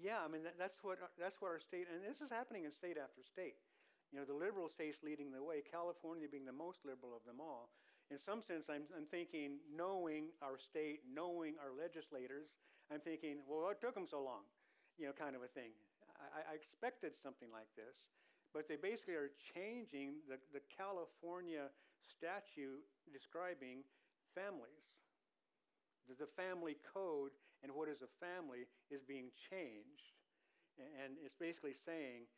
[0.00, 2.72] yeah, I mean that, that's what that's what our state, and this is happening in
[2.72, 3.60] state after state.
[4.08, 7.42] You know, the liberal states leading the way, California being the most liberal of them
[7.42, 7.74] all.
[8.06, 12.54] In some sense, I'm, I'm thinking, knowing our state, knowing our legislators,
[12.86, 14.46] I'm thinking, well, what took them so long?
[14.94, 15.74] You know, kind of a thing.
[16.20, 17.96] I, I expected something like this,
[18.54, 21.68] but they basically are changing the, the California
[22.00, 23.84] statute describing
[24.32, 24.86] families.
[26.08, 30.14] The, the family code and what is a family is being changed.
[30.76, 32.28] And it's basically saying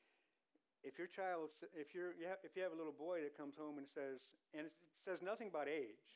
[0.86, 3.58] if your child, if, you're, you have, if you have a little boy that comes
[3.58, 4.22] home and says,
[4.54, 6.06] and it says nothing about age,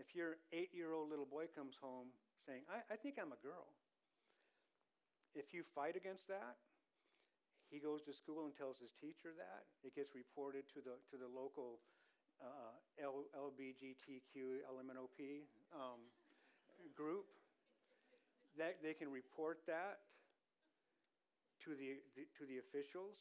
[0.00, 2.08] if your eight year old little boy comes home
[2.46, 3.68] saying, I, I think I'm a girl,
[5.34, 6.56] if you fight against that,
[7.68, 9.68] he goes to school and tells his teacher that.
[9.84, 11.84] It gets reported to the, to the local
[12.40, 15.20] uh, LBGTQ LMNOP
[15.76, 16.00] um,
[16.96, 17.28] group.
[18.56, 20.00] That they can report that
[21.68, 23.20] to the, the, to the officials.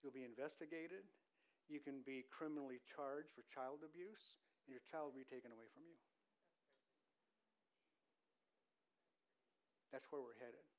[0.00, 1.04] You'll be investigated.
[1.68, 5.68] You can be criminally charged for child abuse, and your child will be taken away
[5.72, 5.96] from you.
[9.92, 10.73] That's where we're headed.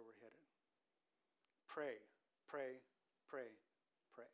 [0.00, 0.48] Where we're headed.
[1.68, 2.00] Pray,
[2.48, 2.80] pray,
[3.28, 3.52] pray,
[4.16, 4.32] pray.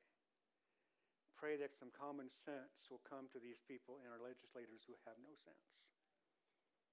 [1.34, 5.18] Pray that some common sense will come to these people and our legislators who have
[5.18, 5.82] no sense.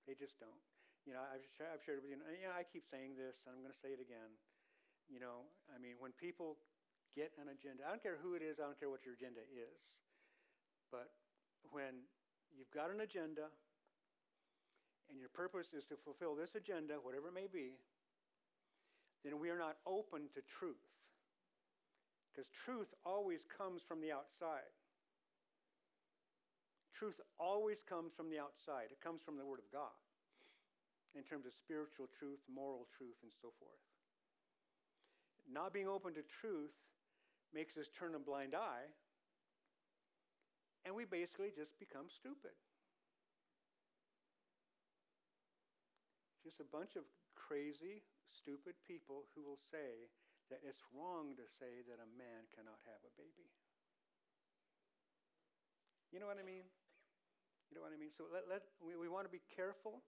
[0.09, 0.57] They just don't.
[1.05, 3.61] You know, I've, I've shared with you, you know, I keep saying this, and I'm
[3.61, 4.33] going to say it again.
[5.05, 6.57] You know, I mean, when people
[7.13, 9.45] get an agenda, I don't care who it is, I don't care what your agenda
[9.53, 9.85] is,
[10.89, 11.13] but
[11.69, 12.09] when
[12.49, 13.53] you've got an agenda
[15.13, 17.77] and your purpose is to fulfill this agenda, whatever it may be,
[19.23, 20.83] then we are not open to truth.
[22.31, 24.73] Because truth always comes from the outside.
[26.97, 28.91] Truth always comes from the outside.
[28.91, 29.95] It comes from the Word of God
[31.13, 33.83] in terms of spiritual truth, moral truth, and so forth.
[35.45, 36.73] Not being open to truth
[37.53, 38.89] makes us turn a blind eye,
[40.85, 42.55] and we basically just become stupid.
[46.41, 47.05] Just a bunch of
[47.37, 50.09] crazy, stupid people who will say
[50.51, 53.47] that it's wrong to say that a man cannot have a baby.
[56.11, 56.67] You know what I mean?
[57.71, 58.13] You know what I mean?
[58.13, 60.05] So let, let, we, we want to be careful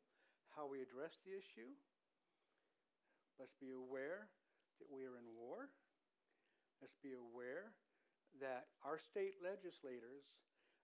[0.54, 1.74] how we address the issue.
[3.42, 4.30] Let's be aware
[4.78, 5.74] that we are in war.
[6.78, 7.74] Let's be aware
[8.38, 10.28] that our state legislators,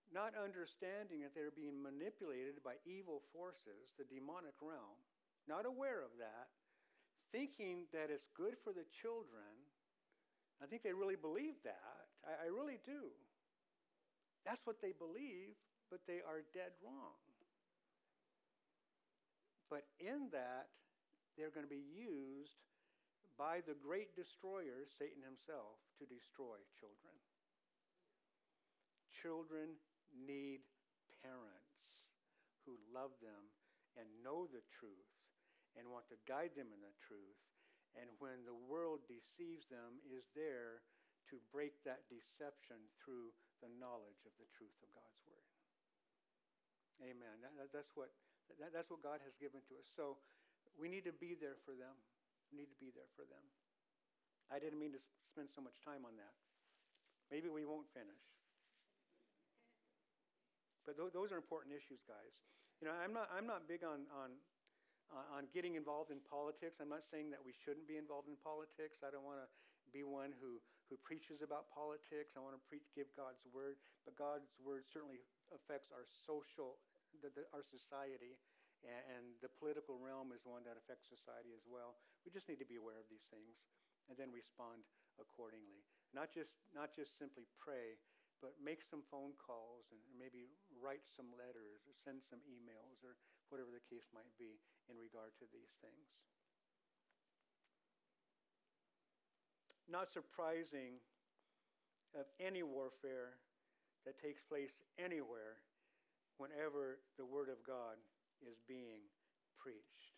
[0.10, 5.00] not understanding that they're being manipulated by evil forces, the demonic realm,
[5.46, 6.50] not aware of that,
[7.32, 9.56] thinking that it's good for the children.
[10.62, 12.06] I think they really believe that.
[12.28, 13.10] I, I really do.
[14.46, 15.56] That's what they believe,
[15.90, 17.18] but they are dead wrong.
[19.70, 20.68] But in that,
[21.38, 22.60] they're going to be used
[23.40, 27.16] by the great destroyer, Satan himself, to destroy children.
[29.16, 29.80] Children
[30.12, 30.60] need
[31.24, 32.04] parents
[32.68, 33.48] who love them
[33.96, 35.11] and know the truth
[35.80, 37.40] and want to guide them in the truth.
[37.96, 40.84] And when the world deceives them, is there
[41.32, 43.32] to break that deception through
[43.62, 45.50] the knowledge of the truth of God's word.
[47.06, 47.40] Amen.
[47.46, 48.10] That, that's what
[48.60, 49.88] that, that's what God has given to us.
[49.96, 50.20] So
[50.76, 51.94] we need to be there for them.
[52.52, 53.46] We need to be there for them.
[54.52, 56.36] I didn't mean to spend so much time on that.
[57.32, 58.20] Maybe we won't finish.
[60.84, 62.36] But th- those are important issues, guys.
[62.84, 64.36] You know, I'm not, I'm not big on, on,
[65.12, 66.80] on getting involved in politics.
[66.80, 69.04] I'm not saying that we shouldn't be involved in politics.
[69.04, 69.50] I don't want to
[69.92, 72.34] be one who, who preaches about politics.
[72.36, 73.76] I want to preach, give God's word.
[74.08, 75.20] But God's word certainly
[75.52, 76.80] affects our social
[77.20, 78.40] the, the, our society,
[78.88, 82.00] and, and the political realm is one that affects society as well.
[82.24, 83.60] We just need to be aware of these things
[84.08, 84.88] and then respond
[85.20, 85.84] accordingly.
[86.16, 88.00] Not just, not just simply pray,
[88.40, 93.20] but make some phone calls and maybe write some letters or send some emails or
[93.52, 96.08] whatever the case might be in regard to these things.
[99.92, 101.04] Not surprising
[102.16, 103.36] of any warfare
[104.08, 105.60] that takes place anywhere
[106.40, 108.00] whenever the Word of God
[108.40, 109.04] is being
[109.60, 110.16] preached.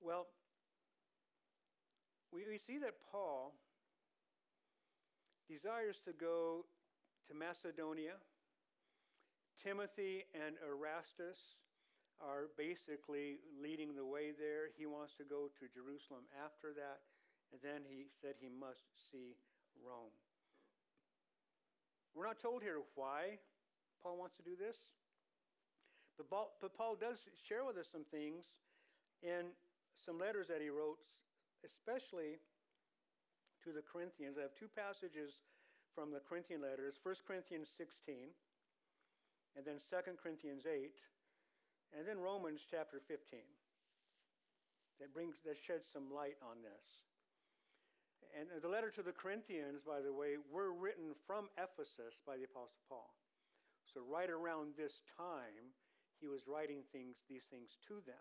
[0.00, 0.28] Well,
[2.32, 3.56] we, we see that Paul
[5.48, 6.66] desires to go
[7.28, 8.20] to Macedonia.
[9.62, 11.38] Timothy and Erastus
[12.20, 14.72] are basically leading the way there.
[14.76, 17.04] He wants to go to Jerusalem after that,
[17.52, 19.36] and then he said he must see
[19.76, 20.14] Rome.
[22.16, 23.36] We're not told here why
[24.00, 24.76] Paul wants to do this,
[26.16, 28.48] but Paul, but Paul does share with us some things
[29.20, 29.52] in
[30.00, 30.96] some letters that he wrote,
[31.60, 32.40] especially
[33.64, 34.40] to the Corinthians.
[34.40, 35.44] I have two passages
[35.92, 38.32] from the Corinthian letters 1 Corinthians 16,
[39.56, 40.92] and then 2 Corinthians 8
[41.96, 43.40] and then Romans chapter 15.
[45.00, 46.86] That brings that sheds some light on this.
[48.36, 52.44] And the letter to the Corinthians, by the way, were written from Ephesus by the
[52.44, 53.08] Apostle Paul.
[53.96, 55.72] So right around this time,
[56.20, 58.20] he was writing things, these things to them.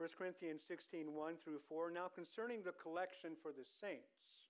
[0.00, 1.92] 1 Corinthians 16, 1 through 4.
[1.92, 4.48] Now concerning the collection for the saints,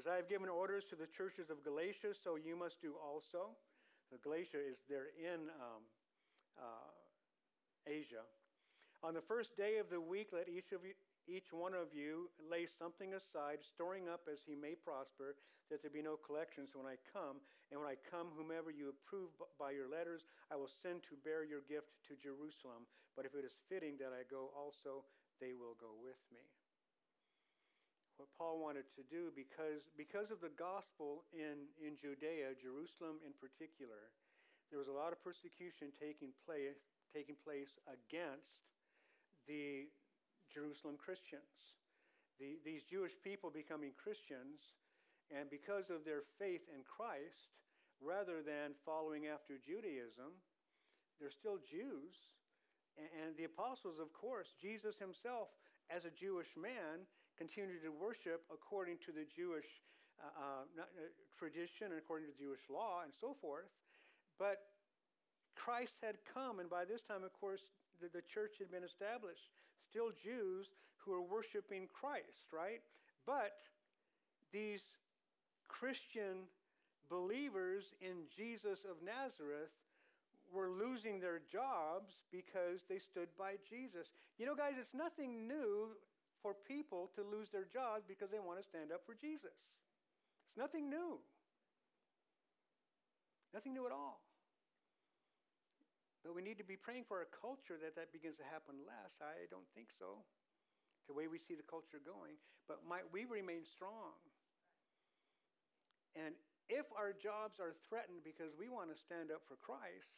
[0.00, 3.52] as I have given orders to the churches of Galatia, so you must do also.
[4.10, 5.86] So Galatia is there in um,
[6.58, 6.90] uh,
[7.86, 8.26] Asia.
[9.06, 10.98] On the first day of the week, let each of you,
[11.30, 15.38] each one of you lay something aside, storing up as he may prosper,
[15.70, 17.38] that there be no collections when I come.
[17.70, 19.30] And when I come, whomever you approve
[19.62, 22.90] by your letters, I will send to bear your gift to Jerusalem.
[23.14, 25.06] But if it is fitting that I go also,
[25.38, 26.42] they will go with me.
[28.20, 33.32] What Paul wanted to do, because, because of the gospel in, in Judea, Jerusalem in
[33.40, 34.12] particular,
[34.68, 36.76] there was a lot of persecution taking place,
[37.16, 38.60] taking place against
[39.48, 39.88] the
[40.52, 41.48] Jerusalem Christians.
[42.36, 44.60] The, these Jewish people becoming Christians,
[45.32, 47.48] and because of their faith in Christ,
[48.04, 50.36] rather than following after Judaism,
[51.16, 52.12] they're still Jews.
[53.00, 55.48] And, and the apostles, of course, Jesus himself,
[55.88, 57.08] as a Jewish man,
[57.40, 59.64] continued to worship according to the Jewish
[60.20, 61.08] uh, uh, uh
[61.40, 63.72] tradition and according to Jewish law and so forth.
[64.36, 64.76] But
[65.56, 67.64] Christ had come, and by this time, of course,
[68.04, 69.48] the, the church had been established.
[69.88, 70.68] Still Jews
[71.00, 72.84] who were worshiping Christ, right?
[73.24, 73.56] But
[74.52, 74.84] these
[75.64, 76.44] Christian
[77.08, 79.72] believers in Jesus of Nazareth
[80.52, 84.12] were losing their jobs because they stood by Jesus.
[84.36, 85.96] You know, guys, it's nothing new
[86.42, 89.54] for people to lose their jobs because they want to stand up for Jesus.
[90.48, 91.20] It's nothing new.
[93.52, 94.20] Nothing new at all.
[96.24, 99.12] But we need to be praying for a culture that that begins to happen less.
[99.24, 100.20] I don't think so.
[101.08, 102.36] The way we see the culture going.
[102.68, 104.14] But might we remain strong?
[106.14, 106.36] And
[106.68, 110.12] if our jobs are threatened because we want to stand up for Christ,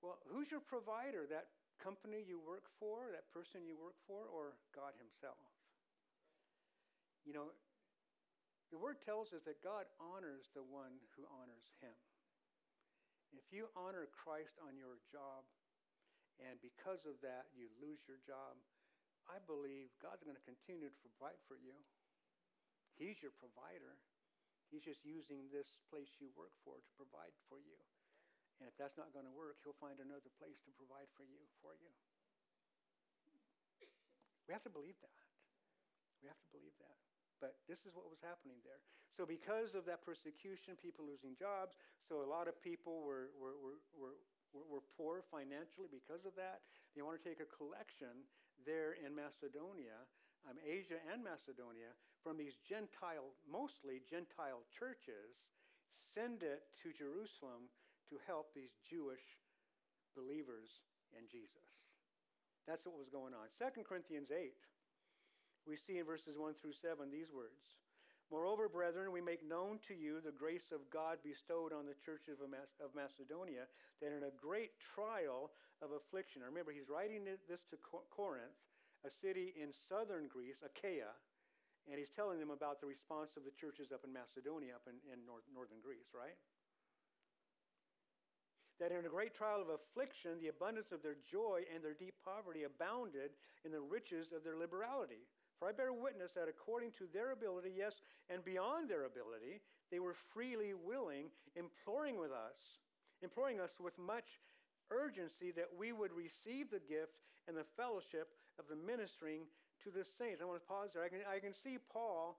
[0.00, 1.26] well, who's your provider?
[1.26, 5.40] That company you work for, that person you work for, or God Himself?
[7.22, 7.54] You know,
[8.68, 11.94] the Word tells us that God honors the one who honors Him.
[13.32, 15.44] If you honor Christ on your job,
[16.40, 18.56] and because of that you lose your job,
[19.28, 21.76] I believe God's going to continue to provide for you.
[22.96, 24.00] He's your provider.
[24.72, 27.76] He's just using this place you work for to provide for you.
[28.58, 31.38] And if that's not going to work, he'll find another place to provide for you
[31.62, 31.90] for you.
[34.46, 35.18] We have to believe that.
[36.24, 36.96] We have to believe that.
[37.38, 38.82] But this is what was happening there.
[39.14, 41.78] So because of that persecution, people losing jobs,
[42.08, 46.66] so a lot of people were, were, were, were, were poor financially because of that.
[46.96, 48.26] They want to take a collection
[48.66, 50.02] there in Macedonia,
[50.48, 51.94] um, Asia and Macedonia,
[52.26, 55.38] from these Gentile, mostly Gentile churches,
[56.16, 57.70] send it to Jerusalem
[58.10, 59.22] to help these Jewish
[60.16, 60.68] believers
[61.14, 61.68] in Jesus.
[62.66, 63.48] That's what was going on.
[63.56, 64.52] 2 Corinthians 8
[65.68, 67.76] we see in verses 1 through 7 these words
[68.28, 72.28] Moreover, brethren, we make known to you the grace of God bestowed on the church
[72.28, 72.44] of
[72.92, 73.64] Macedonia,
[74.04, 75.48] that in a great trial
[75.80, 78.52] of affliction, remember, he's writing this to Corinth,
[79.00, 81.08] a city in southern Greece, Achaia,
[81.88, 85.00] and he's telling them about the response of the churches up in Macedonia, up in,
[85.08, 86.36] in north, northern Greece, right?
[88.78, 92.14] That in a great trial of affliction, the abundance of their joy and their deep
[92.22, 93.34] poverty abounded
[93.66, 95.26] in the riches of their liberality.
[95.58, 97.98] For I bear witness that according to their ability, yes,
[98.30, 99.58] and beyond their ability,
[99.90, 102.78] they were freely willing, imploring with us,
[103.22, 104.38] imploring us with much
[104.94, 107.18] urgency that we would receive the gift
[107.50, 108.30] and the fellowship
[108.62, 109.42] of the ministering
[109.82, 110.38] to the saints.
[110.38, 111.02] I want to pause there.
[111.02, 112.38] I can, I can see Paul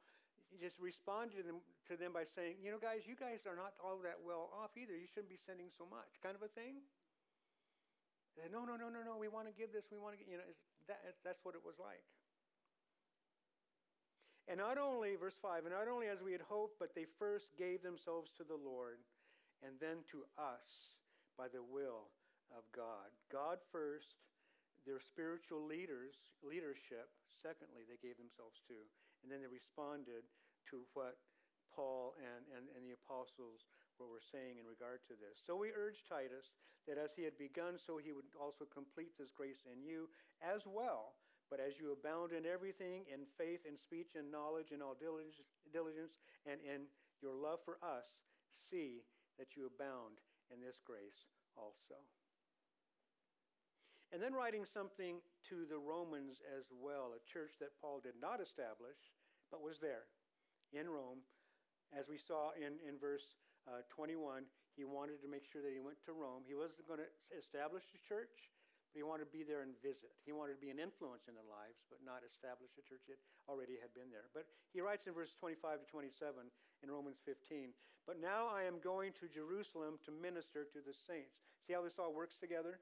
[0.57, 3.77] just responded to them, to them by saying, you know, guys, you guys are not
[3.77, 4.97] all that well off either.
[4.97, 6.81] You shouldn't be sending so much, kind of a thing.
[8.33, 10.19] They said, no, no, no, no, no, we want to give this, we want to
[10.19, 10.49] get, you know,
[10.89, 12.01] that, that's what it was like.
[14.49, 17.53] And not only, verse 5, and not only as we had hoped, but they first
[17.53, 18.97] gave themselves to the Lord
[19.61, 20.97] and then to us
[21.37, 22.09] by the will
[22.49, 23.13] of God.
[23.29, 24.17] God first,
[24.89, 27.13] their spiritual leaders, leadership,
[27.45, 28.81] secondly, they gave themselves to.
[29.21, 30.23] And then they responded
[30.71, 31.19] to what
[31.75, 33.67] Paul and, and, and the apostles
[33.99, 35.43] were saying in regard to this.
[35.43, 36.55] So we urge Titus
[36.87, 40.07] that as he had begun, so he would also complete this grace in you
[40.39, 41.19] as well.
[41.51, 46.13] But as you abound in everything, in faith, in speech, in knowledge, in all diligence,
[46.45, 46.87] and in
[47.19, 48.23] your love for us,
[48.69, 49.03] see
[49.41, 50.21] that you abound
[50.53, 51.99] in this grace also.
[54.09, 55.21] And then writing something
[55.53, 58.97] to the Romans as well, a church that Paul did not establish,
[59.53, 60.09] but was there
[60.73, 61.21] in Rome.
[61.93, 63.25] As we saw in, in verse
[63.69, 66.41] uh, 21, he wanted to make sure that he went to Rome.
[66.45, 68.33] He wasn't going to establish a church,
[68.89, 70.09] but he wanted to be there and visit.
[70.25, 73.21] He wanted to be an influence in their lives, but not establish a church that
[73.45, 74.29] already had been there.
[74.33, 76.49] But he writes in verses 25 to 27
[76.81, 77.77] in Romans 15,
[78.09, 81.37] But now I am going to Jerusalem to minister to the saints.
[81.69, 82.81] See how this all works together?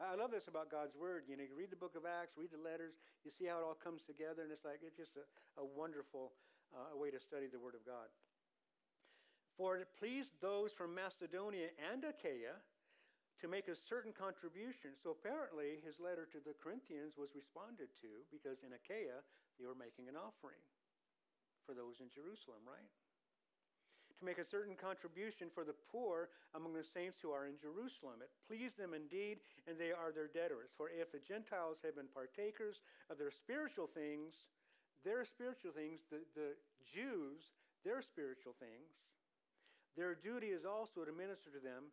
[0.00, 1.28] I love this about God's Word.
[1.28, 3.64] You know, you read the book of Acts, read the letters, you see how it
[3.66, 5.24] all comes together, and it's like, it's just a,
[5.60, 6.32] a wonderful
[6.72, 8.08] uh, way to study the Word of God.
[9.60, 12.56] For it pleased those from Macedonia and Achaia
[13.42, 14.96] to make a certain contribution.
[14.96, 19.20] So apparently, his letter to the Corinthians was responded to because in Achaia,
[19.60, 20.62] they were making an offering
[21.66, 22.90] for those in Jerusalem, right?
[24.22, 28.22] To make a certain contribution for the poor among the saints who are in Jerusalem.
[28.22, 30.70] It pleased them indeed, and they are their debtors.
[30.78, 32.78] For if the Gentiles have been partakers
[33.10, 34.30] of their spiritual things,
[35.02, 36.54] their spiritual things, the, the
[36.86, 37.42] Jews,
[37.82, 38.94] their spiritual things,
[39.98, 41.90] their duty is also to minister to them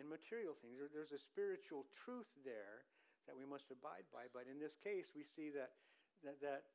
[0.00, 0.80] in material things.
[0.80, 2.88] There, there's a spiritual truth there
[3.28, 4.32] that we must abide by.
[4.32, 5.76] But in this case, we see that,
[6.24, 6.72] that, that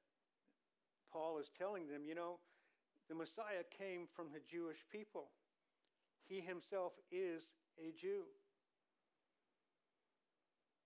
[1.09, 2.37] Paul is telling them, you know,
[3.11, 5.27] the Messiah came from the Jewish people.
[6.31, 7.43] He himself is
[7.75, 8.23] a Jew.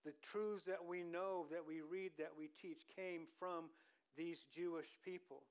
[0.09, 3.69] The truths that we know, that we read, that we teach came from
[4.17, 5.45] these Jewish people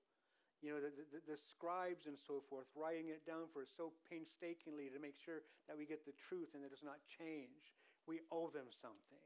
[0.64, 3.92] you know, the, the, the, scribes and so forth, writing it down for us so
[4.08, 7.76] painstakingly to make sure that we get the truth and that it's not changed.
[8.08, 9.24] We owe them something.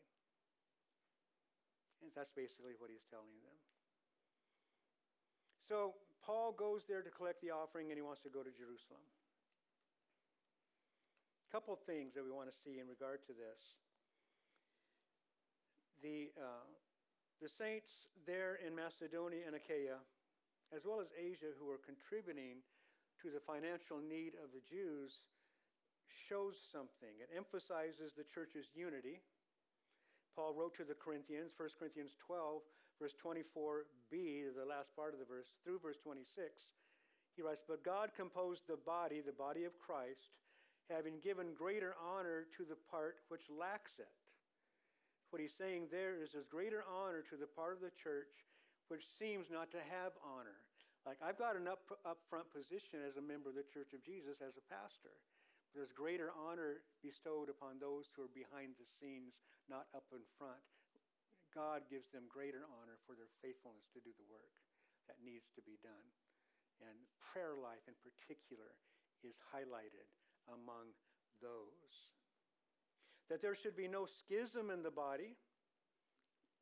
[2.02, 3.54] And that's basically what he's telling them.
[5.70, 5.94] So
[6.28, 9.00] Paul goes there to collect the offering and he wants to go to Jerusalem.
[11.40, 13.60] A couple of things that we want to see in regard to this.
[16.04, 16.68] The, uh,
[17.40, 17.88] the saints
[18.28, 20.04] there in Macedonia and Achaia
[20.68, 22.60] as well as Asia, who are contributing
[23.24, 25.10] to the financial need of the Jews,
[26.28, 27.16] shows something.
[27.24, 29.24] It emphasizes the church's unity.
[30.36, 32.60] Paul wrote to the Corinthians, 1 Corinthians 12,
[32.98, 36.26] verse 24b, the last part of the verse, through verse 26.
[37.38, 40.34] He writes, But God composed the body, the body of Christ,
[40.90, 44.10] having given greater honor to the part which lacks it.
[45.30, 48.32] What he's saying there is there's greater honor to the part of the church
[48.88, 50.64] which seems not to have honor.
[51.04, 54.40] Like I've got an up, upfront position as a member of the Church of Jesus
[54.40, 55.12] as a pastor.
[55.68, 59.36] But there's greater honor bestowed upon those who are behind the scenes,
[59.68, 60.64] not up in front.
[61.58, 64.54] God gives them greater honor for their faithfulness to do the work
[65.10, 66.06] that needs to be done.
[66.78, 68.78] And prayer life in particular
[69.26, 70.06] is highlighted
[70.46, 70.94] among
[71.42, 72.14] those.
[73.26, 75.34] That there should be no schism in the body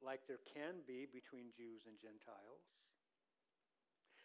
[0.01, 2.65] like there can be between Jews and Gentiles,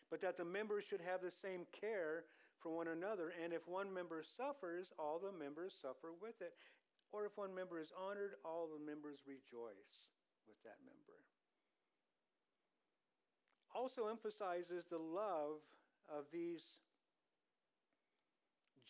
[0.07, 2.31] but that the members should have the same care
[2.63, 3.35] for one another.
[3.43, 6.55] And if one member suffers, all the members suffer with it.
[7.11, 10.10] Or if one member is honored, all the members rejoice
[10.47, 11.19] with that member.
[13.71, 15.63] Also emphasizes the love
[16.11, 16.61] of these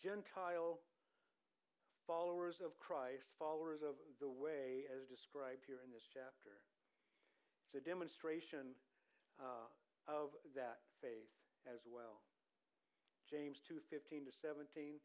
[0.02, 0.82] Gentile
[2.06, 6.58] followers of Christ, followers of the way as described here in this chapter.
[7.70, 8.74] It's a demonstration
[9.38, 9.70] uh,
[10.10, 11.30] of that faith
[11.70, 12.26] as well.
[13.30, 14.98] James 2:15 to 17.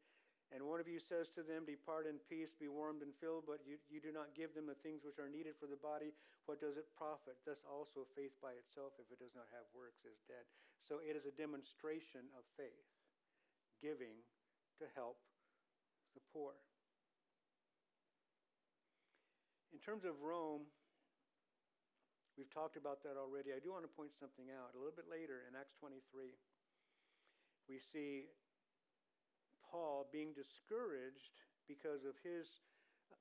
[0.48, 3.60] And one of you says to them, Depart in peace, be warmed and filled, but
[3.68, 6.16] you, you do not give them the things which are needed for the body.
[6.48, 7.36] What does it profit?
[7.44, 10.48] Thus also faith by itself, if it does not have works, is dead.
[10.88, 12.88] So it is a demonstration of faith,
[13.84, 14.24] giving
[14.80, 15.20] to help
[16.16, 16.56] the poor.
[19.76, 20.64] In terms of Rome,
[22.38, 23.50] We've talked about that already.
[23.50, 24.70] I do want to point something out.
[24.70, 26.38] A little bit later in Acts 23,
[27.66, 28.30] we see
[29.68, 31.36] Paul being discouraged
[31.68, 32.48] because of his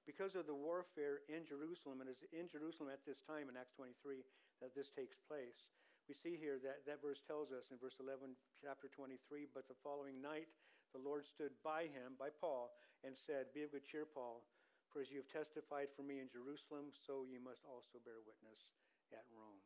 [0.07, 3.74] because of the warfare in Jerusalem, and it's in Jerusalem at this time in Acts
[3.74, 4.22] 23
[4.62, 5.66] that this takes place.
[6.07, 9.74] We see here that that verse tells us in verse 11, chapter 23, but the
[9.82, 10.47] following night
[10.94, 12.70] the Lord stood by him, by Paul,
[13.03, 14.47] and said, Be of good cheer, Paul,
[14.94, 18.62] for as you have testified for me in Jerusalem, so you must also bear witness
[19.11, 19.59] at Rome.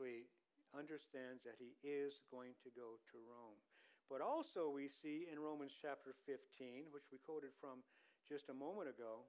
[0.00, 0.24] So he
[0.72, 3.60] understands that he is going to go to Rome.
[4.06, 7.82] But also we see in Romans chapter 15, which we quoted from
[8.30, 9.26] just a moment ago,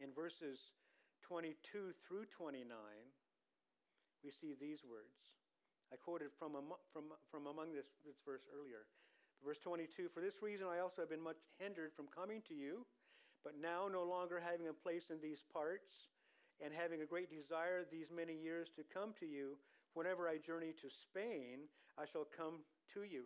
[0.00, 0.56] in verses
[1.28, 2.72] 22 through 29,
[4.24, 5.20] we see these words.
[5.92, 6.56] I quoted from,
[6.92, 8.88] from, from among this, this verse earlier.
[9.44, 12.88] Verse 22 For this reason I also have been much hindered from coming to you,
[13.44, 15.88] but now no longer having a place in these parts,
[16.58, 19.60] and having a great desire these many years to come to you,
[19.94, 23.24] whenever I journey to Spain, I shall come to you.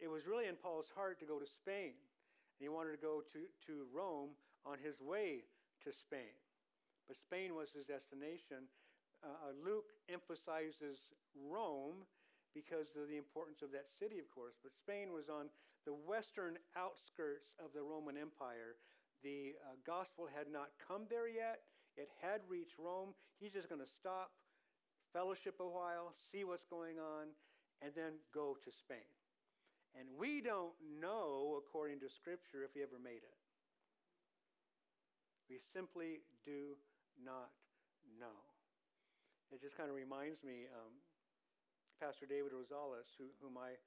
[0.00, 1.96] It was really in Paul's heart to go to Spain.
[1.96, 5.44] And he wanted to go to, to Rome on his way
[5.84, 6.36] to Spain.
[7.08, 8.66] But Spain was his destination.
[9.22, 10.98] Uh, uh, Luke emphasizes
[11.32, 12.04] Rome
[12.52, 14.56] because of the importance of that city, of course.
[14.60, 15.48] But Spain was on
[15.84, 18.76] the western outskirts of the Roman Empire.
[19.22, 21.64] The uh, gospel had not come there yet.
[21.96, 23.16] It had reached Rome.
[23.40, 24.32] He's just going to stop,
[25.12, 27.32] fellowship a while, see what's going on,
[27.82, 29.06] and then go to Spain.
[29.96, 33.38] And we don't know, according to Scripture, if he ever made it.
[35.48, 36.76] We simply do
[37.16, 37.54] not
[38.18, 38.36] know.
[39.54, 40.92] It just kind of reminds me, um,
[42.02, 43.78] Pastor David Rosales, who, whom I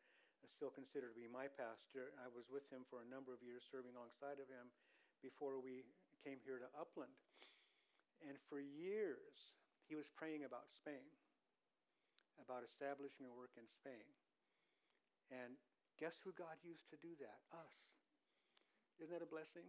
[0.56, 3.68] still consider to be my pastor, I was with him for a number of years,
[3.68, 4.72] serving alongside of him
[5.20, 5.84] before we
[6.24, 7.12] came here to Upland.
[8.24, 9.36] And for years,
[9.88, 11.04] he was praying about Spain,
[12.42, 14.08] about establishing a work in Spain.
[15.30, 15.60] And
[16.00, 17.44] Guess who God used to do that?
[17.52, 17.76] Us.
[19.04, 19.68] Isn't that a blessing?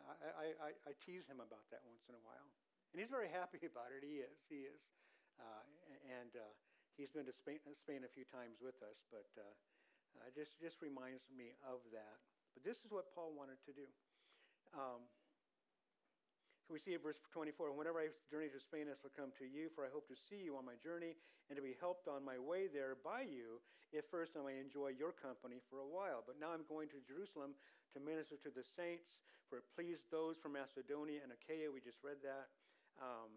[0.00, 2.48] I, I, I, tease him about that once in a while.
[2.94, 4.00] And he's very happy about it.
[4.00, 4.40] He is.
[4.48, 4.80] He is.
[5.36, 5.66] Uh,
[6.08, 6.52] and uh,
[6.96, 10.80] he's been to Spain, Spain, a few times with us, but uh, uh, just, just
[10.80, 12.16] reminds me of that.
[12.56, 13.86] But this is what Paul wanted to do.
[14.72, 15.04] Um,
[16.68, 19.48] so we see in verse 24, whenever I journey to Spain, I shall come to
[19.48, 21.16] you, for I hope to see you on my journey
[21.48, 23.56] and to be helped on my way there by you,
[23.88, 26.20] if first I may enjoy your company for a while.
[26.20, 27.56] But now I'm going to Jerusalem
[27.96, 29.16] to minister to the saints,
[29.48, 31.72] for it pleased those from Macedonia and Achaia.
[31.72, 32.52] We just read that.
[33.00, 33.32] Um,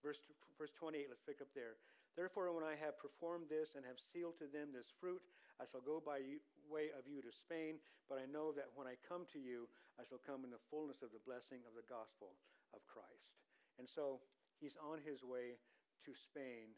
[0.00, 0.24] verse,
[0.56, 1.76] verse 28, let's pick up there.
[2.16, 5.24] Therefore, when I have performed this and have sealed to them this fruit,
[5.56, 6.20] I shall go by
[6.68, 10.04] way of you to Spain, but I know that when I come to you, I
[10.04, 12.36] shall come in the fullness of the blessing of the gospel
[12.76, 13.32] of Christ.
[13.80, 14.20] And so
[14.60, 15.56] he's on his way
[16.04, 16.76] to Spain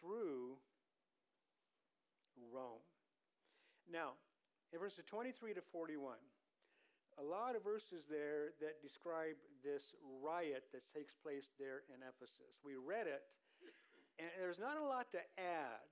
[0.00, 0.58] through
[2.50, 2.82] Rome.
[3.86, 4.18] Now,
[4.72, 6.18] in verses 23 to 41,
[7.18, 12.58] a lot of verses there that describe this riot that takes place there in Ephesus.
[12.66, 13.22] We read it,
[14.18, 15.82] and there's not a lot to add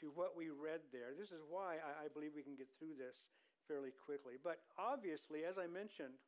[0.00, 1.14] to what we read there.
[1.14, 3.14] This is why I, I believe we can get through this
[3.66, 4.38] fairly quickly.
[4.42, 6.18] But obviously, as I mentioned,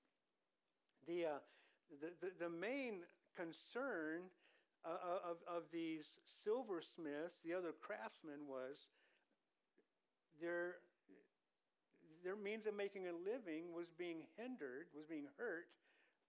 [1.06, 1.42] the, uh,
[2.02, 3.02] the, the, the main
[3.34, 4.30] concern
[4.86, 6.06] uh, of, of these
[6.44, 8.78] silversmiths, the other craftsmen, was
[10.38, 10.78] their,
[12.22, 15.66] their means of making a living was being hindered, was being hurt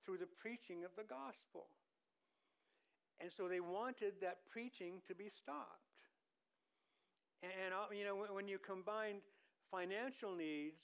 [0.06, 1.70] through the preaching of the gospel.
[3.22, 5.86] And so they wanted that preaching to be stopped.
[7.44, 9.22] And, uh, you know, when you combined
[9.72, 10.82] financial needs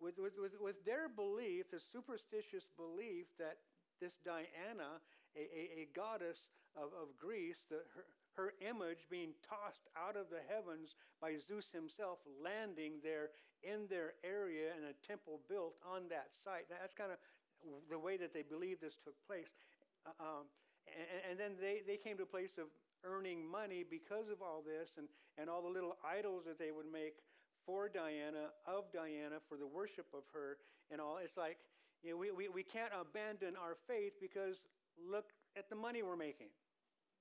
[0.00, 3.58] with, with, with, with their belief, the superstitious belief that
[4.00, 5.02] this Diana,
[5.36, 6.38] a, a, a goddess
[6.74, 11.68] of, of Greece, the, her, her image being tossed out of the heavens by Zeus
[11.70, 13.30] himself, landing there
[13.62, 16.66] in their area and a temple built on that site.
[16.66, 17.18] That's kind of
[17.90, 19.50] the way that they believe this took place.
[20.02, 20.44] Uh, um,
[20.86, 22.66] and, and, then they, they came to a place of
[23.04, 25.06] earning money because of all this and,
[25.38, 27.22] and all the little idols that they would make
[27.66, 30.58] for Diana, of Diana, for the worship of her,
[30.90, 31.18] and all.
[31.22, 31.58] It's like,
[32.02, 34.58] you know, we, we, we can't abandon our faith because
[34.98, 36.50] look at the money we're making,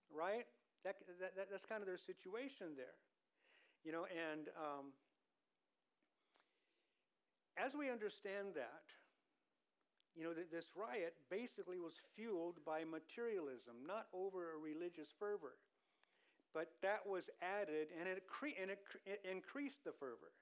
[0.10, 0.46] right?
[0.84, 2.98] That, that, that that's kind of their situation there.
[3.86, 4.94] You know, and um,
[7.58, 8.86] as we understand that,
[10.16, 15.56] you know, this riot basically was fueled by materialism, not over a religious fervor.
[16.54, 20.36] But that was added, and it, cre- and it, it increased the fervor.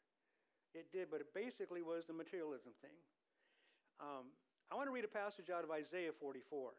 [0.73, 2.97] It did, but it basically was the materialism thing.
[4.01, 4.33] Um,
[4.71, 6.73] I want to read a passage out of Isaiah 44.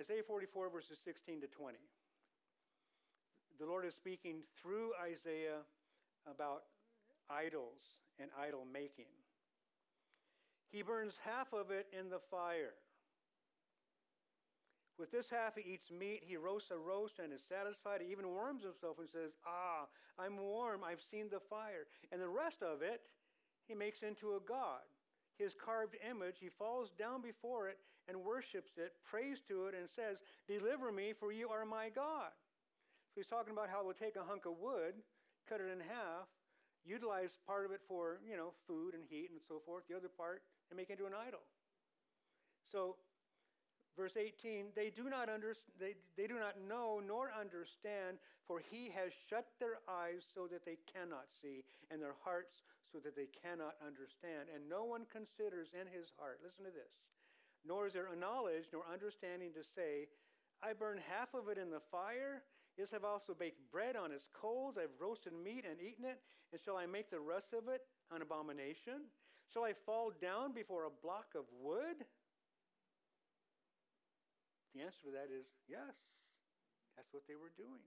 [0.00, 1.76] Isaiah 44, verses 16 to 20.
[3.58, 5.64] The Lord is speaking through Isaiah
[6.28, 6.68] about
[7.28, 7.80] idols
[8.20, 9.10] and idol making.
[10.70, 12.74] He burns half of it in the fire.
[14.98, 18.00] With this half he eats meat, he roasts a roast and is satisfied.
[18.00, 19.84] He even warms himself and says, Ah,
[20.16, 21.84] I'm warm, I've seen the fire.
[22.12, 23.04] And the rest of it
[23.68, 24.84] he makes into a god.
[25.36, 27.76] His carved image, he falls down before it
[28.08, 30.16] and worships it, prays to it, and says,
[30.48, 32.32] Deliver me, for you are my God.
[33.12, 34.96] So he's talking about how we'll take a hunk of wood,
[35.48, 36.24] cut it in half,
[36.86, 40.08] utilize part of it for, you know, food and heat and so forth, the other
[40.08, 41.42] part, and make into an idol.
[42.70, 42.96] So
[43.96, 48.92] Verse 18, they do not under, they, they do not know nor understand, for he
[48.92, 52.60] has shut their eyes so that they cannot see, and their hearts
[52.92, 54.52] so that they cannot understand.
[54.52, 56.92] And no one considers in his heart, listen to this,
[57.64, 60.12] nor is there a knowledge nor understanding to say,
[60.60, 62.44] I burn half of it in the fire.
[62.76, 64.76] Yes, I've also baked bread on its coals.
[64.76, 66.20] I've roasted meat and eaten it.
[66.52, 67.80] And shall I make the rest of it
[68.12, 69.08] an abomination?
[69.52, 72.04] Shall I fall down before a block of wood?
[74.74, 75.96] The answer to that is yes.
[76.96, 77.80] That's what they were doing.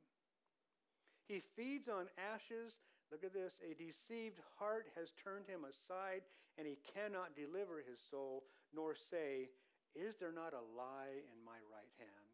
[1.29, 2.81] He feeds on ashes.
[3.13, 3.53] Look at this.
[3.61, 6.25] A deceived heart has turned him aside,
[6.57, 9.53] and he cannot deliver his soul, nor say,
[9.93, 12.28] Is there not a lie in my right hand?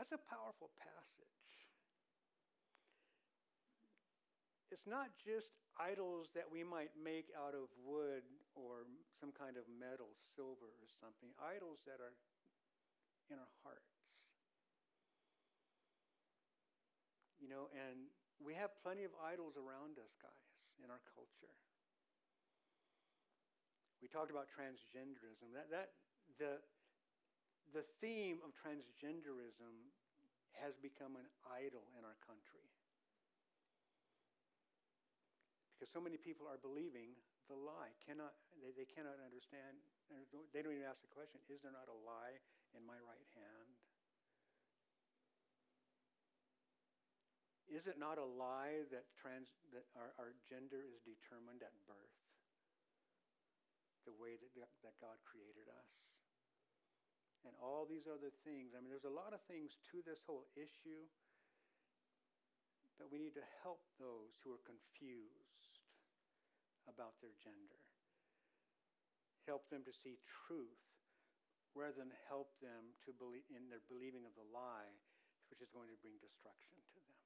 [0.00, 1.52] That's a powerful passage.
[4.72, 8.24] It's not just idols that we might make out of wood
[8.56, 8.88] or
[9.20, 12.16] some kind of metal, silver or something, idols that are
[13.28, 13.92] in our hearts.
[17.36, 18.08] You know, and
[18.40, 20.48] we have plenty of idols around us, guys,
[20.80, 21.52] in our culture.
[24.00, 25.52] We talked about transgenderism.
[25.52, 25.92] That, that,
[26.40, 26.64] the,
[27.70, 29.90] the theme of transgenderism
[30.58, 32.66] has become an idol in our country.
[35.78, 37.16] Because so many people are believing
[37.48, 37.94] the lie.
[38.04, 39.80] Cannot, they, they cannot understand.
[40.52, 42.36] They don't even ask the question, is there not a lie
[42.76, 43.70] in my right hand?
[47.70, 52.18] Is it not a lie that, trans, that our, our gender is determined at birth?
[54.04, 56.09] The way that, that God created us?
[57.48, 58.76] And all these other things.
[58.76, 61.08] I mean, there's a lot of things to this whole issue,
[63.00, 65.80] but we need to help those who are confused
[66.84, 67.80] about their gender.
[69.48, 70.84] Help them to see truth
[71.72, 74.92] rather than help them to believe in their believing of the lie,
[75.48, 77.20] which is going to bring destruction to them.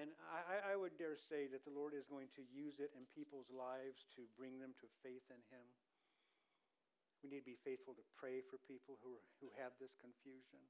[0.00, 3.04] And I, I, would dare say that the Lord is going to use it in
[3.12, 5.66] people's lives to bring them to faith in Him.
[7.24, 10.60] We need to be faithful to pray for people who, are, who have this confusion.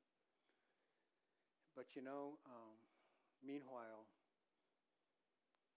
[1.75, 2.79] But you know, um,
[3.43, 4.07] meanwhile,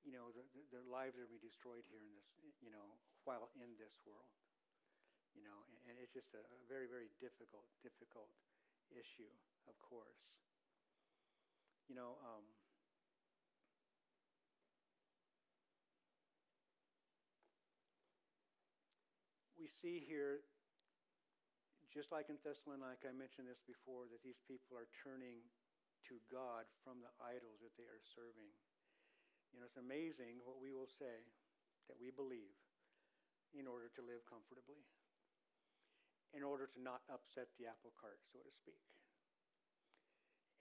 [0.05, 2.29] you know, the, the, their lives are going to be destroyed here in this,
[2.61, 2.93] you know,
[3.25, 4.29] while in this world.
[5.33, 8.29] You know, and, and it's just a, a very, very difficult, difficult
[8.93, 9.33] issue,
[9.65, 10.29] of course.
[11.89, 12.45] You know, um,
[19.57, 20.45] we see here,
[21.97, 25.41] just like in Thessalonica, I mentioned this before, that these people are turning
[26.05, 28.53] to God from the idols that they are serving.
[29.49, 31.25] You know, it's amazing what we will say
[31.89, 32.53] that we believe
[33.57, 34.77] in order to live comfortably,
[36.37, 38.77] in order to not upset the apple cart, so to speak.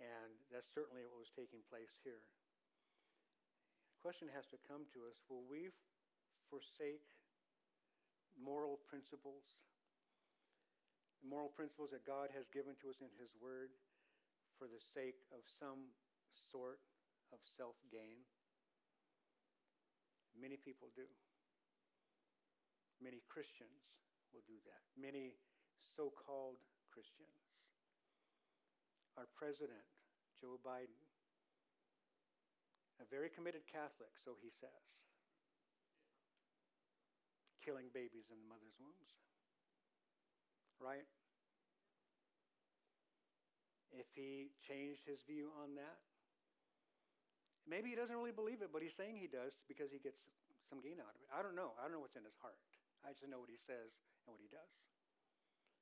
[0.01, 2.24] And that's certainly what was taking place here.
[3.93, 5.68] The question has to come to us will we
[6.49, 7.05] forsake
[8.41, 9.45] moral principles,
[11.26, 13.74] moral principles that God has given to us in His Word,
[14.56, 15.90] for the sake of some
[16.48, 16.78] sort
[17.34, 18.22] of self gain?
[20.38, 21.08] Many people do.
[23.02, 23.84] Many Christians
[24.32, 24.82] will do that.
[24.96, 25.36] Many
[25.96, 26.60] so called
[26.92, 27.40] Christians.
[29.16, 29.84] Our president,
[30.40, 31.00] Joe Biden,
[33.00, 34.88] a very committed Catholic, so he says,
[37.64, 39.25] killing babies in the mother's wombs.
[40.80, 41.06] Right?
[43.92, 45.98] If he changed his view on that,
[47.66, 50.22] Maybe he doesn't really believe it, but he's saying he does because he gets
[50.70, 51.26] some gain out of it.
[51.34, 51.74] I don't know.
[51.82, 52.58] I don't know what's in his heart.
[53.02, 53.90] I just know what he says
[54.24, 54.70] and what he does.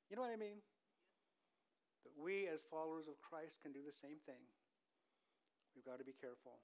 [0.09, 0.65] You know what I mean?
[2.01, 4.41] But we, as followers of Christ, can do the same thing.
[5.77, 6.57] We've got to be careful.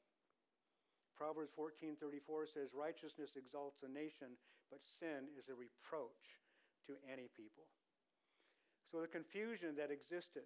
[1.18, 4.38] Proverbs 14:34 says, "Righteousness exalts a nation,
[4.74, 6.42] but sin is a reproach
[6.90, 7.70] to any people."
[8.92, 10.44] So the confusion that existed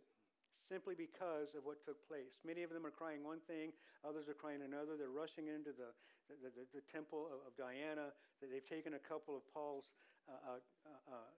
[0.69, 2.41] simply because of what took place.
[2.41, 4.97] Many of them are crying one thing, others are crying another.
[4.97, 5.93] They're rushing into the,
[6.29, 8.13] the, the, the temple of, of, Diana.
[8.41, 9.85] They've taken a couple of Paul's
[10.25, 11.31] uh, uh, uh, uh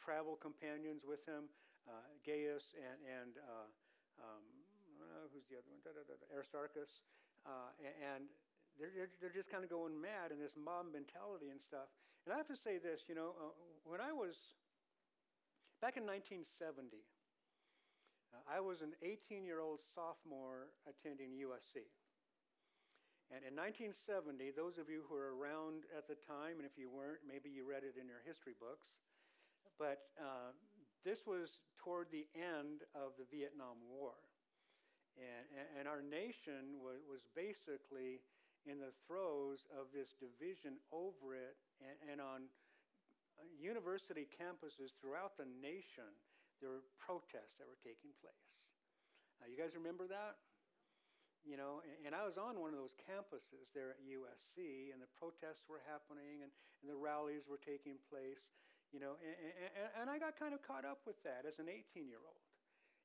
[0.00, 1.48] travel companions with him,
[1.88, 3.68] uh, Gaius and, and uh,
[4.20, 4.44] um,
[5.32, 5.80] who's the other one?
[5.80, 6.92] Da, da, da, Aristarchus.
[7.84, 8.28] and
[8.76, 11.88] they're, they're just kind of going mad in this mob mentality and stuff.
[12.24, 13.32] And I have to say this, you know,
[13.84, 14.36] when I was
[15.84, 16.96] back in 1970,
[18.32, 21.84] uh, I was an 18 year old sophomore attending USC.
[23.28, 26.88] And in 1970, those of you who were around at the time, and if you
[26.88, 28.96] weren't, maybe you read it in your history books,
[29.76, 30.56] but uh,
[31.04, 34.16] this was toward the end of the Vietnam War.
[35.20, 38.24] And, and our nation was, was basically
[38.64, 42.48] in the throes of this division over it, and, and on
[43.58, 46.08] university campuses throughout the nation,
[46.60, 48.48] there were protests that were taking place.
[49.42, 50.38] Uh, you guys remember that?
[51.44, 54.96] You know, and, and, I was on one of those campuses there at USC, and
[54.96, 56.48] the protests were happening, and,
[56.80, 58.40] and the rallies were taking place.
[58.96, 61.68] You know, and, and, and I got kind of caught up with that as an
[61.68, 62.40] 18 year old.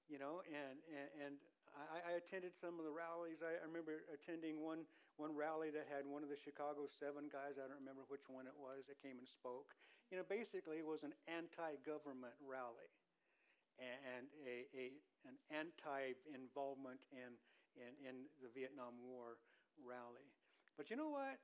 [0.08, 1.34] You know, and and, and
[1.76, 3.44] I, I attended some of the rallies.
[3.44, 4.88] I, I remember attending one
[5.20, 7.60] one rally that had one of the Chicago Seven guys.
[7.60, 9.76] I don't remember which one it was that came and spoke.
[10.10, 12.90] You know, basically it was an anti-government rally
[13.80, 14.86] and a, a,
[15.30, 17.38] an anti-involvement in,
[17.78, 19.40] in, in the Vietnam War
[19.80, 20.28] rally.
[20.76, 21.40] But you know what?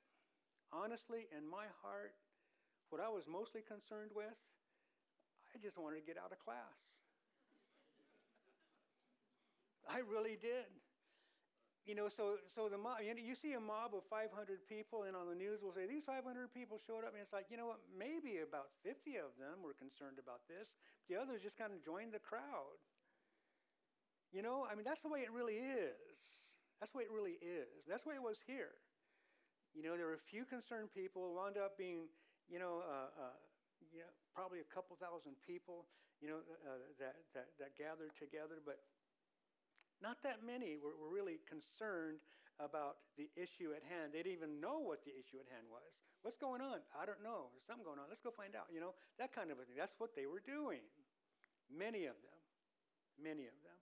[0.74, 2.18] Honestly, in my heart,
[2.90, 4.36] what I was mostly concerned with,
[5.54, 6.76] I just wanted to get out of class.
[9.88, 10.68] I really did.
[11.86, 13.06] You know, so so the mob.
[13.06, 14.34] You, know, you see a mob of 500
[14.66, 17.46] people, and on the news we'll say these 500 people showed up, and it's like,
[17.54, 17.86] you know what?
[17.94, 20.74] Maybe about 50 of them were concerned about this.
[21.06, 22.82] The others just kind of joined the crowd.
[24.34, 26.18] You know, I mean, that's the way it really is.
[26.82, 27.86] That's the way it really is.
[27.86, 28.74] That's the way it was here.
[29.78, 31.38] You know, there were a few concerned people.
[31.38, 32.10] Wound up being,
[32.50, 33.38] you know, uh, uh,
[33.94, 35.86] you know, probably a couple thousand people,
[36.20, 38.82] you know, uh, that, that that gathered together, but
[40.04, 42.20] not that many were, were really concerned
[42.60, 44.16] about the issue at hand.
[44.16, 45.88] They didn't even know what the issue at hand was.
[46.24, 46.82] What's going on?
[46.96, 47.52] I don't know.
[47.54, 48.10] There's something going on.
[48.10, 48.72] Let's go find out.
[48.72, 49.78] You know, that kind of a thing.
[49.78, 50.82] That's what they were doing.
[51.70, 52.40] Many of them.
[53.20, 53.80] Many of them.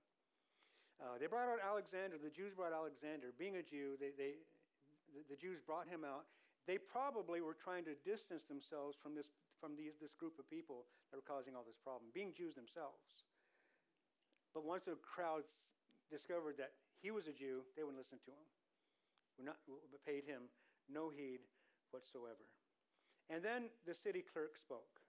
[1.00, 2.20] Uh, they brought out Alexander.
[2.20, 3.32] The Jews brought Alexander.
[3.38, 4.42] Being a Jew, they, they,
[5.14, 6.28] the, the Jews brought him out.
[6.68, 9.28] They probably were trying to distance themselves from this,
[9.60, 13.04] from these, this group of people that were causing all this problem, being Jews themselves.
[14.56, 15.50] But once the crowds
[16.12, 18.48] discovered that he was a Jew, they wouldn't listen to him.
[19.38, 19.58] Would not,
[20.06, 20.52] paid him
[20.92, 21.40] no heed
[21.92, 22.44] whatsoever.
[23.30, 25.00] And then the city clerk spoke.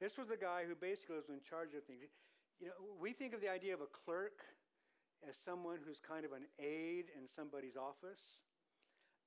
[0.00, 2.02] This was the guy who basically was in charge of things.
[2.58, 4.42] You know, we think of the idea of a clerk
[5.28, 8.42] as someone who's kind of an aide in somebody's office.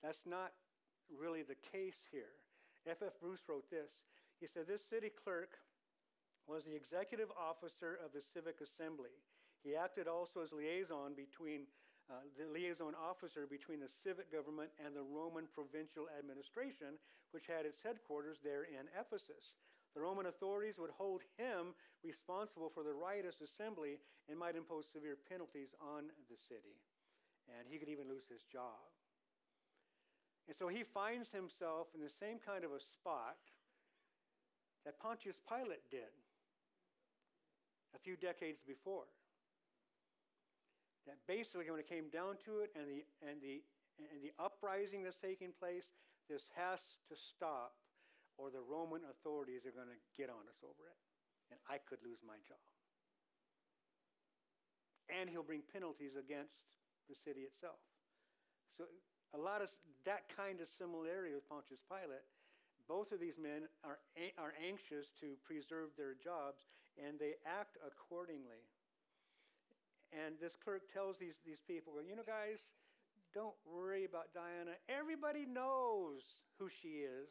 [0.03, 0.51] That's not
[1.07, 2.35] really the case here.
[2.85, 3.13] F.F.
[3.21, 4.03] Bruce wrote this.
[4.39, 5.57] He said, This city clerk
[6.45, 9.15] was the executive officer of the civic assembly.
[9.65, 11.65] He acted also as liaison between
[12.05, 17.01] uh, the liaison officer between the civic government and the Roman provincial administration,
[17.33, 19.57] which had its headquarters there in Ephesus.
[19.97, 21.73] The Roman authorities would hold him
[22.05, 23.97] responsible for the riotous assembly
[24.29, 26.77] and might impose severe penalties on the city.
[27.49, 28.85] And he could even lose his job.
[30.45, 33.41] And so he finds himself in the same kind of a spot
[34.85, 36.13] that Pontius Pilate did
[37.97, 39.09] a few decades before
[41.05, 43.61] that basically when it came down to it and the, and the,
[44.01, 45.85] and the uprising that's taking place,
[46.29, 47.77] this has to stop
[48.35, 50.99] or the Roman authorities are going to get on us over it.
[51.53, 52.59] And I could lose my job.
[55.07, 56.57] And he'll bring penalties against
[57.07, 57.79] the city itself.
[58.75, 58.89] So
[59.31, 59.69] a lot of
[60.03, 62.25] that kind of similarity with Pontius Pilate.
[62.89, 63.97] Both of these men are,
[64.37, 66.65] are anxious to preserve their jobs,
[67.01, 68.61] and they act accordingly.
[70.15, 72.71] And this clerk tells these, these people, you know, guys,
[73.35, 74.79] don't worry about Diana.
[74.87, 76.23] Everybody knows
[76.55, 77.27] who she is.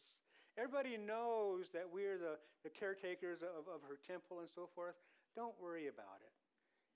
[0.60, 4.94] Everybody knows that we're the, the caretakers of, of her temple and so forth.
[5.32, 6.36] Don't worry about it.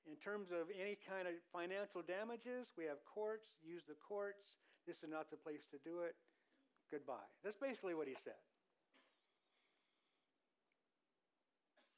[0.05, 3.49] In terms of any kind of financial damages, we have courts.
[3.65, 4.61] Use the courts.
[4.87, 6.15] This is not the place to do it.
[6.93, 7.29] Goodbye.
[7.43, 8.39] That's basically what he said.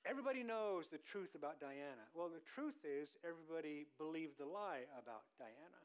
[0.08, 2.08] Everybody knows the truth about Diana.
[2.16, 5.84] Well, the truth is, everybody believed the lie about Diana.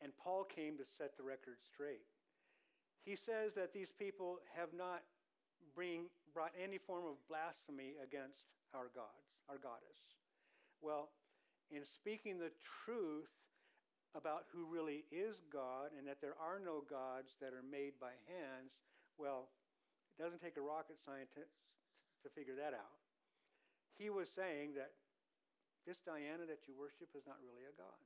[0.00, 2.08] And Paul came to set the record straight.
[3.04, 5.04] He says that these people have not
[5.76, 10.00] bring, brought any form of blasphemy against our gods, our goddess.
[10.80, 11.12] Well,
[11.70, 13.30] in speaking the truth
[14.16, 18.16] about who really is God and that there are no gods that are made by
[18.28, 18.72] hands,
[19.20, 19.52] well,
[20.16, 21.52] it doesn't take a rocket scientist
[22.22, 22.98] to figure that out.
[23.98, 24.94] He was saying that
[25.86, 27.98] this Diana that you worship is not really a god.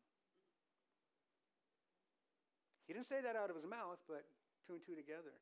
[2.89, 4.25] He didn't say that out of his mouth, but
[4.65, 5.35] two and two together.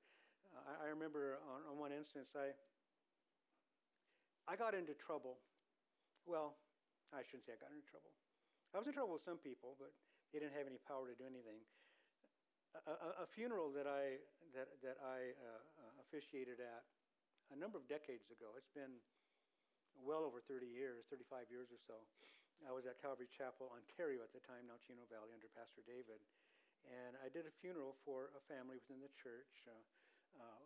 [0.48, 2.56] Uh, I, I, remember on, on one instance, I
[4.48, 5.40] I got into trouble.
[6.24, 6.56] Well,
[7.12, 8.12] I shouldn't say I got into trouble.
[8.72, 9.92] I was in trouble with some people, but
[10.32, 11.62] they didn't have any power to do anything.
[12.74, 14.18] A, a, a funeral that I
[14.56, 16.82] that that I uh, uh, officiated at
[17.54, 18.50] a number of decades ago.
[18.58, 18.98] It's been
[20.02, 21.94] well over 30 years, 35 years or so.
[22.66, 26.18] I was at Calvary Chapel, Ontario at the time, now Chino Valley, under Pastor David.
[26.82, 29.54] And I did a funeral for a family within the church.
[29.70, 30.62] Uh, uh,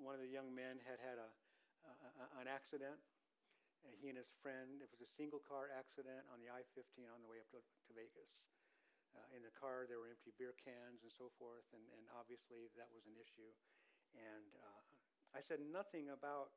[0.00, 1.28] one of the young men had had a,
[1.84, 2.96] a an accident.
[3.84, 7.04] And he and his friend, it was a single car accident on the I 15
[7.08, 8.32] on the way up to, to Vegas.
[9.12, 12.68] Uh, in the car, there were empty beer cans and so forth, and, and obviously
[12.76, 13.52] that was an issue.
[14.14, 14.89] And uh,
[15.34, 16.50] I said nothing about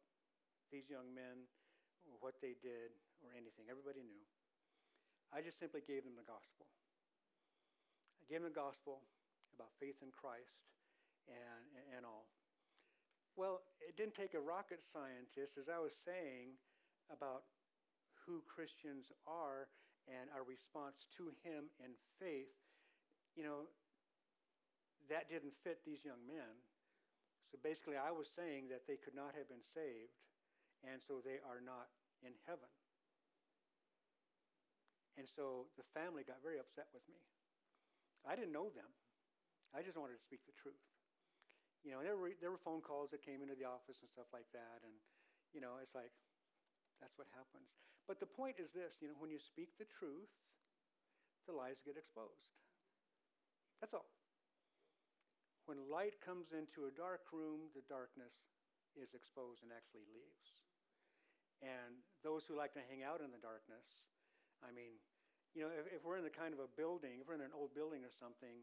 [0.74, 1.46] these young men,
[2.10, 2.90] or what they did,
[3.22, 3.70] or anything.
[3.70, 4.26] Everybody knew.
[5.30, 6.66] I just simply gave them the gospel.
[8.22, 9.06] I gave them the gospel
[9.54, 10.58] about faith in Christ
[11.30, 12.30] and, and all.
[13.38, 16.54] Well, it didn't take a rocket scientist, as I was saying,
[17.10, 17.50] about
[18.26, 19.70] who Christians are
[20.06, 22.52] and our response to him in faith,
[23.34, 23.70] you know,
[25.10, 26.62] that didn't fit these young men.
[27.54, 30.18] So basically, I was saying that they could not have been saved,
[30.82, 31.86] and so they are not
[32.26, 32.66] in heaven.
[35.14, 37.22] And so the family got very upset with me.
[38.26, 38.90] I didn't know them.
[39.70, 40.82] I just wanted to speak the truth.
[41.86, 44.34] You know, there were there were phone calls that came into the office and stuff
[44.34, 44.98] like that, and
[45.54, 46.10] you know, it's like
[46.98, 47.70] that's what happens.
[48.10, 50.34] But the point is this you know, when you speak the truth,
[51.46, 52.50] the lies get exposed.
[53.78, 54.10] That's all.
[55.66, 58.36] When light comes into a dark room, the darkness
[59.00, 60.50] is exposed and actually leaves.
[61.64, 63.88] And those who like to hang out in the darkness,
[64.60, 65.00] I mean,
[65.56, 67.56] you know, if, if we're in the kind of a building, if we're in an
[67.56, 68.60] old building or something,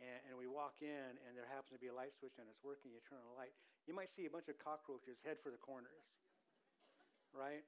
[0.00, 2.64] and, and, we walk in and there happens to be a light switch and it's
[2.64, 3.54] working, you turn on the light,
[3.86, 6.04] you might see a bunch of cockroaches head for the corners,
[7.32, 7.62] right?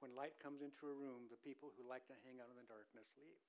[0.00, 2.64] When light comes into a room, the people who like to hang out in the
[2.64, 3.42] darkness leave.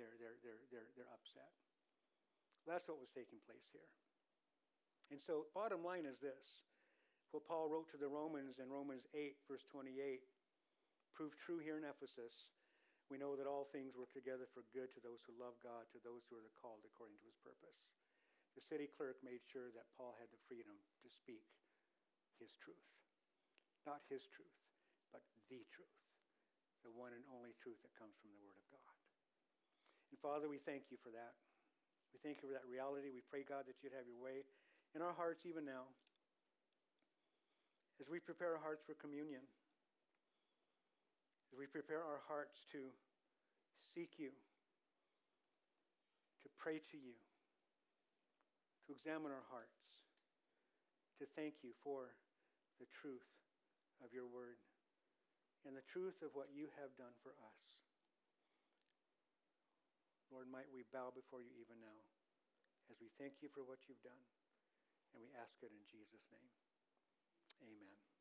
[0.00, 1.52] They're, they're, they're, they're, they're upset.
[2.66, 3.88] That's what was taking place here.
[5.14, 6.66] And so, bottom line is this
[7.30, 10.22] what Paul wrote to the Romans in Romans 8, verse 28,
[11.14, 12.50] proved true here in Ephesus.
[13.06, 16.02] We know that all things work together for good to those who love God, to
[16.02, 17.78] those who are called according to his purpose.
[18.58, 21.44] The city clerk made sure that Paul had the freedom to speak
[22.42, 22.82] his truth.
[23.86, 24.58] Not his truth,
[25.14, 25.98] but the truth,
[26.82, 28.96] the one and only truth that comes from the Word of God.
[30.10, 31.38] And Father, we thank you for that.
[32.14, 33.10] We thank you for that reality.
[33.10, 34.44] We pray, God, that you'd have your way
[34.94, 35.88] in our hearts even now
[38.00, 39.40] as we prepare our hearts for communion,
[41.48, 42.92] as we prepare our hearts to
[43.80, 44.32] seek you,
[46.44, 47.16] to pray to you,
[48.86, 49.80] to examine our hearts,
[51.18, 52.12] to thank you for
[52.76, 53.24] the truth
[54.04, 54.60] of your word
[55.64, 57.65] and the truth of what you have done for us.
[60.30, 62.00] Lord, might we bow before you even now
[62.90, 64.26] as we thank you for what you've done.
[65.14, 66.52] And we ask it in Jesus' name.
[67.62, 68.05] Amen.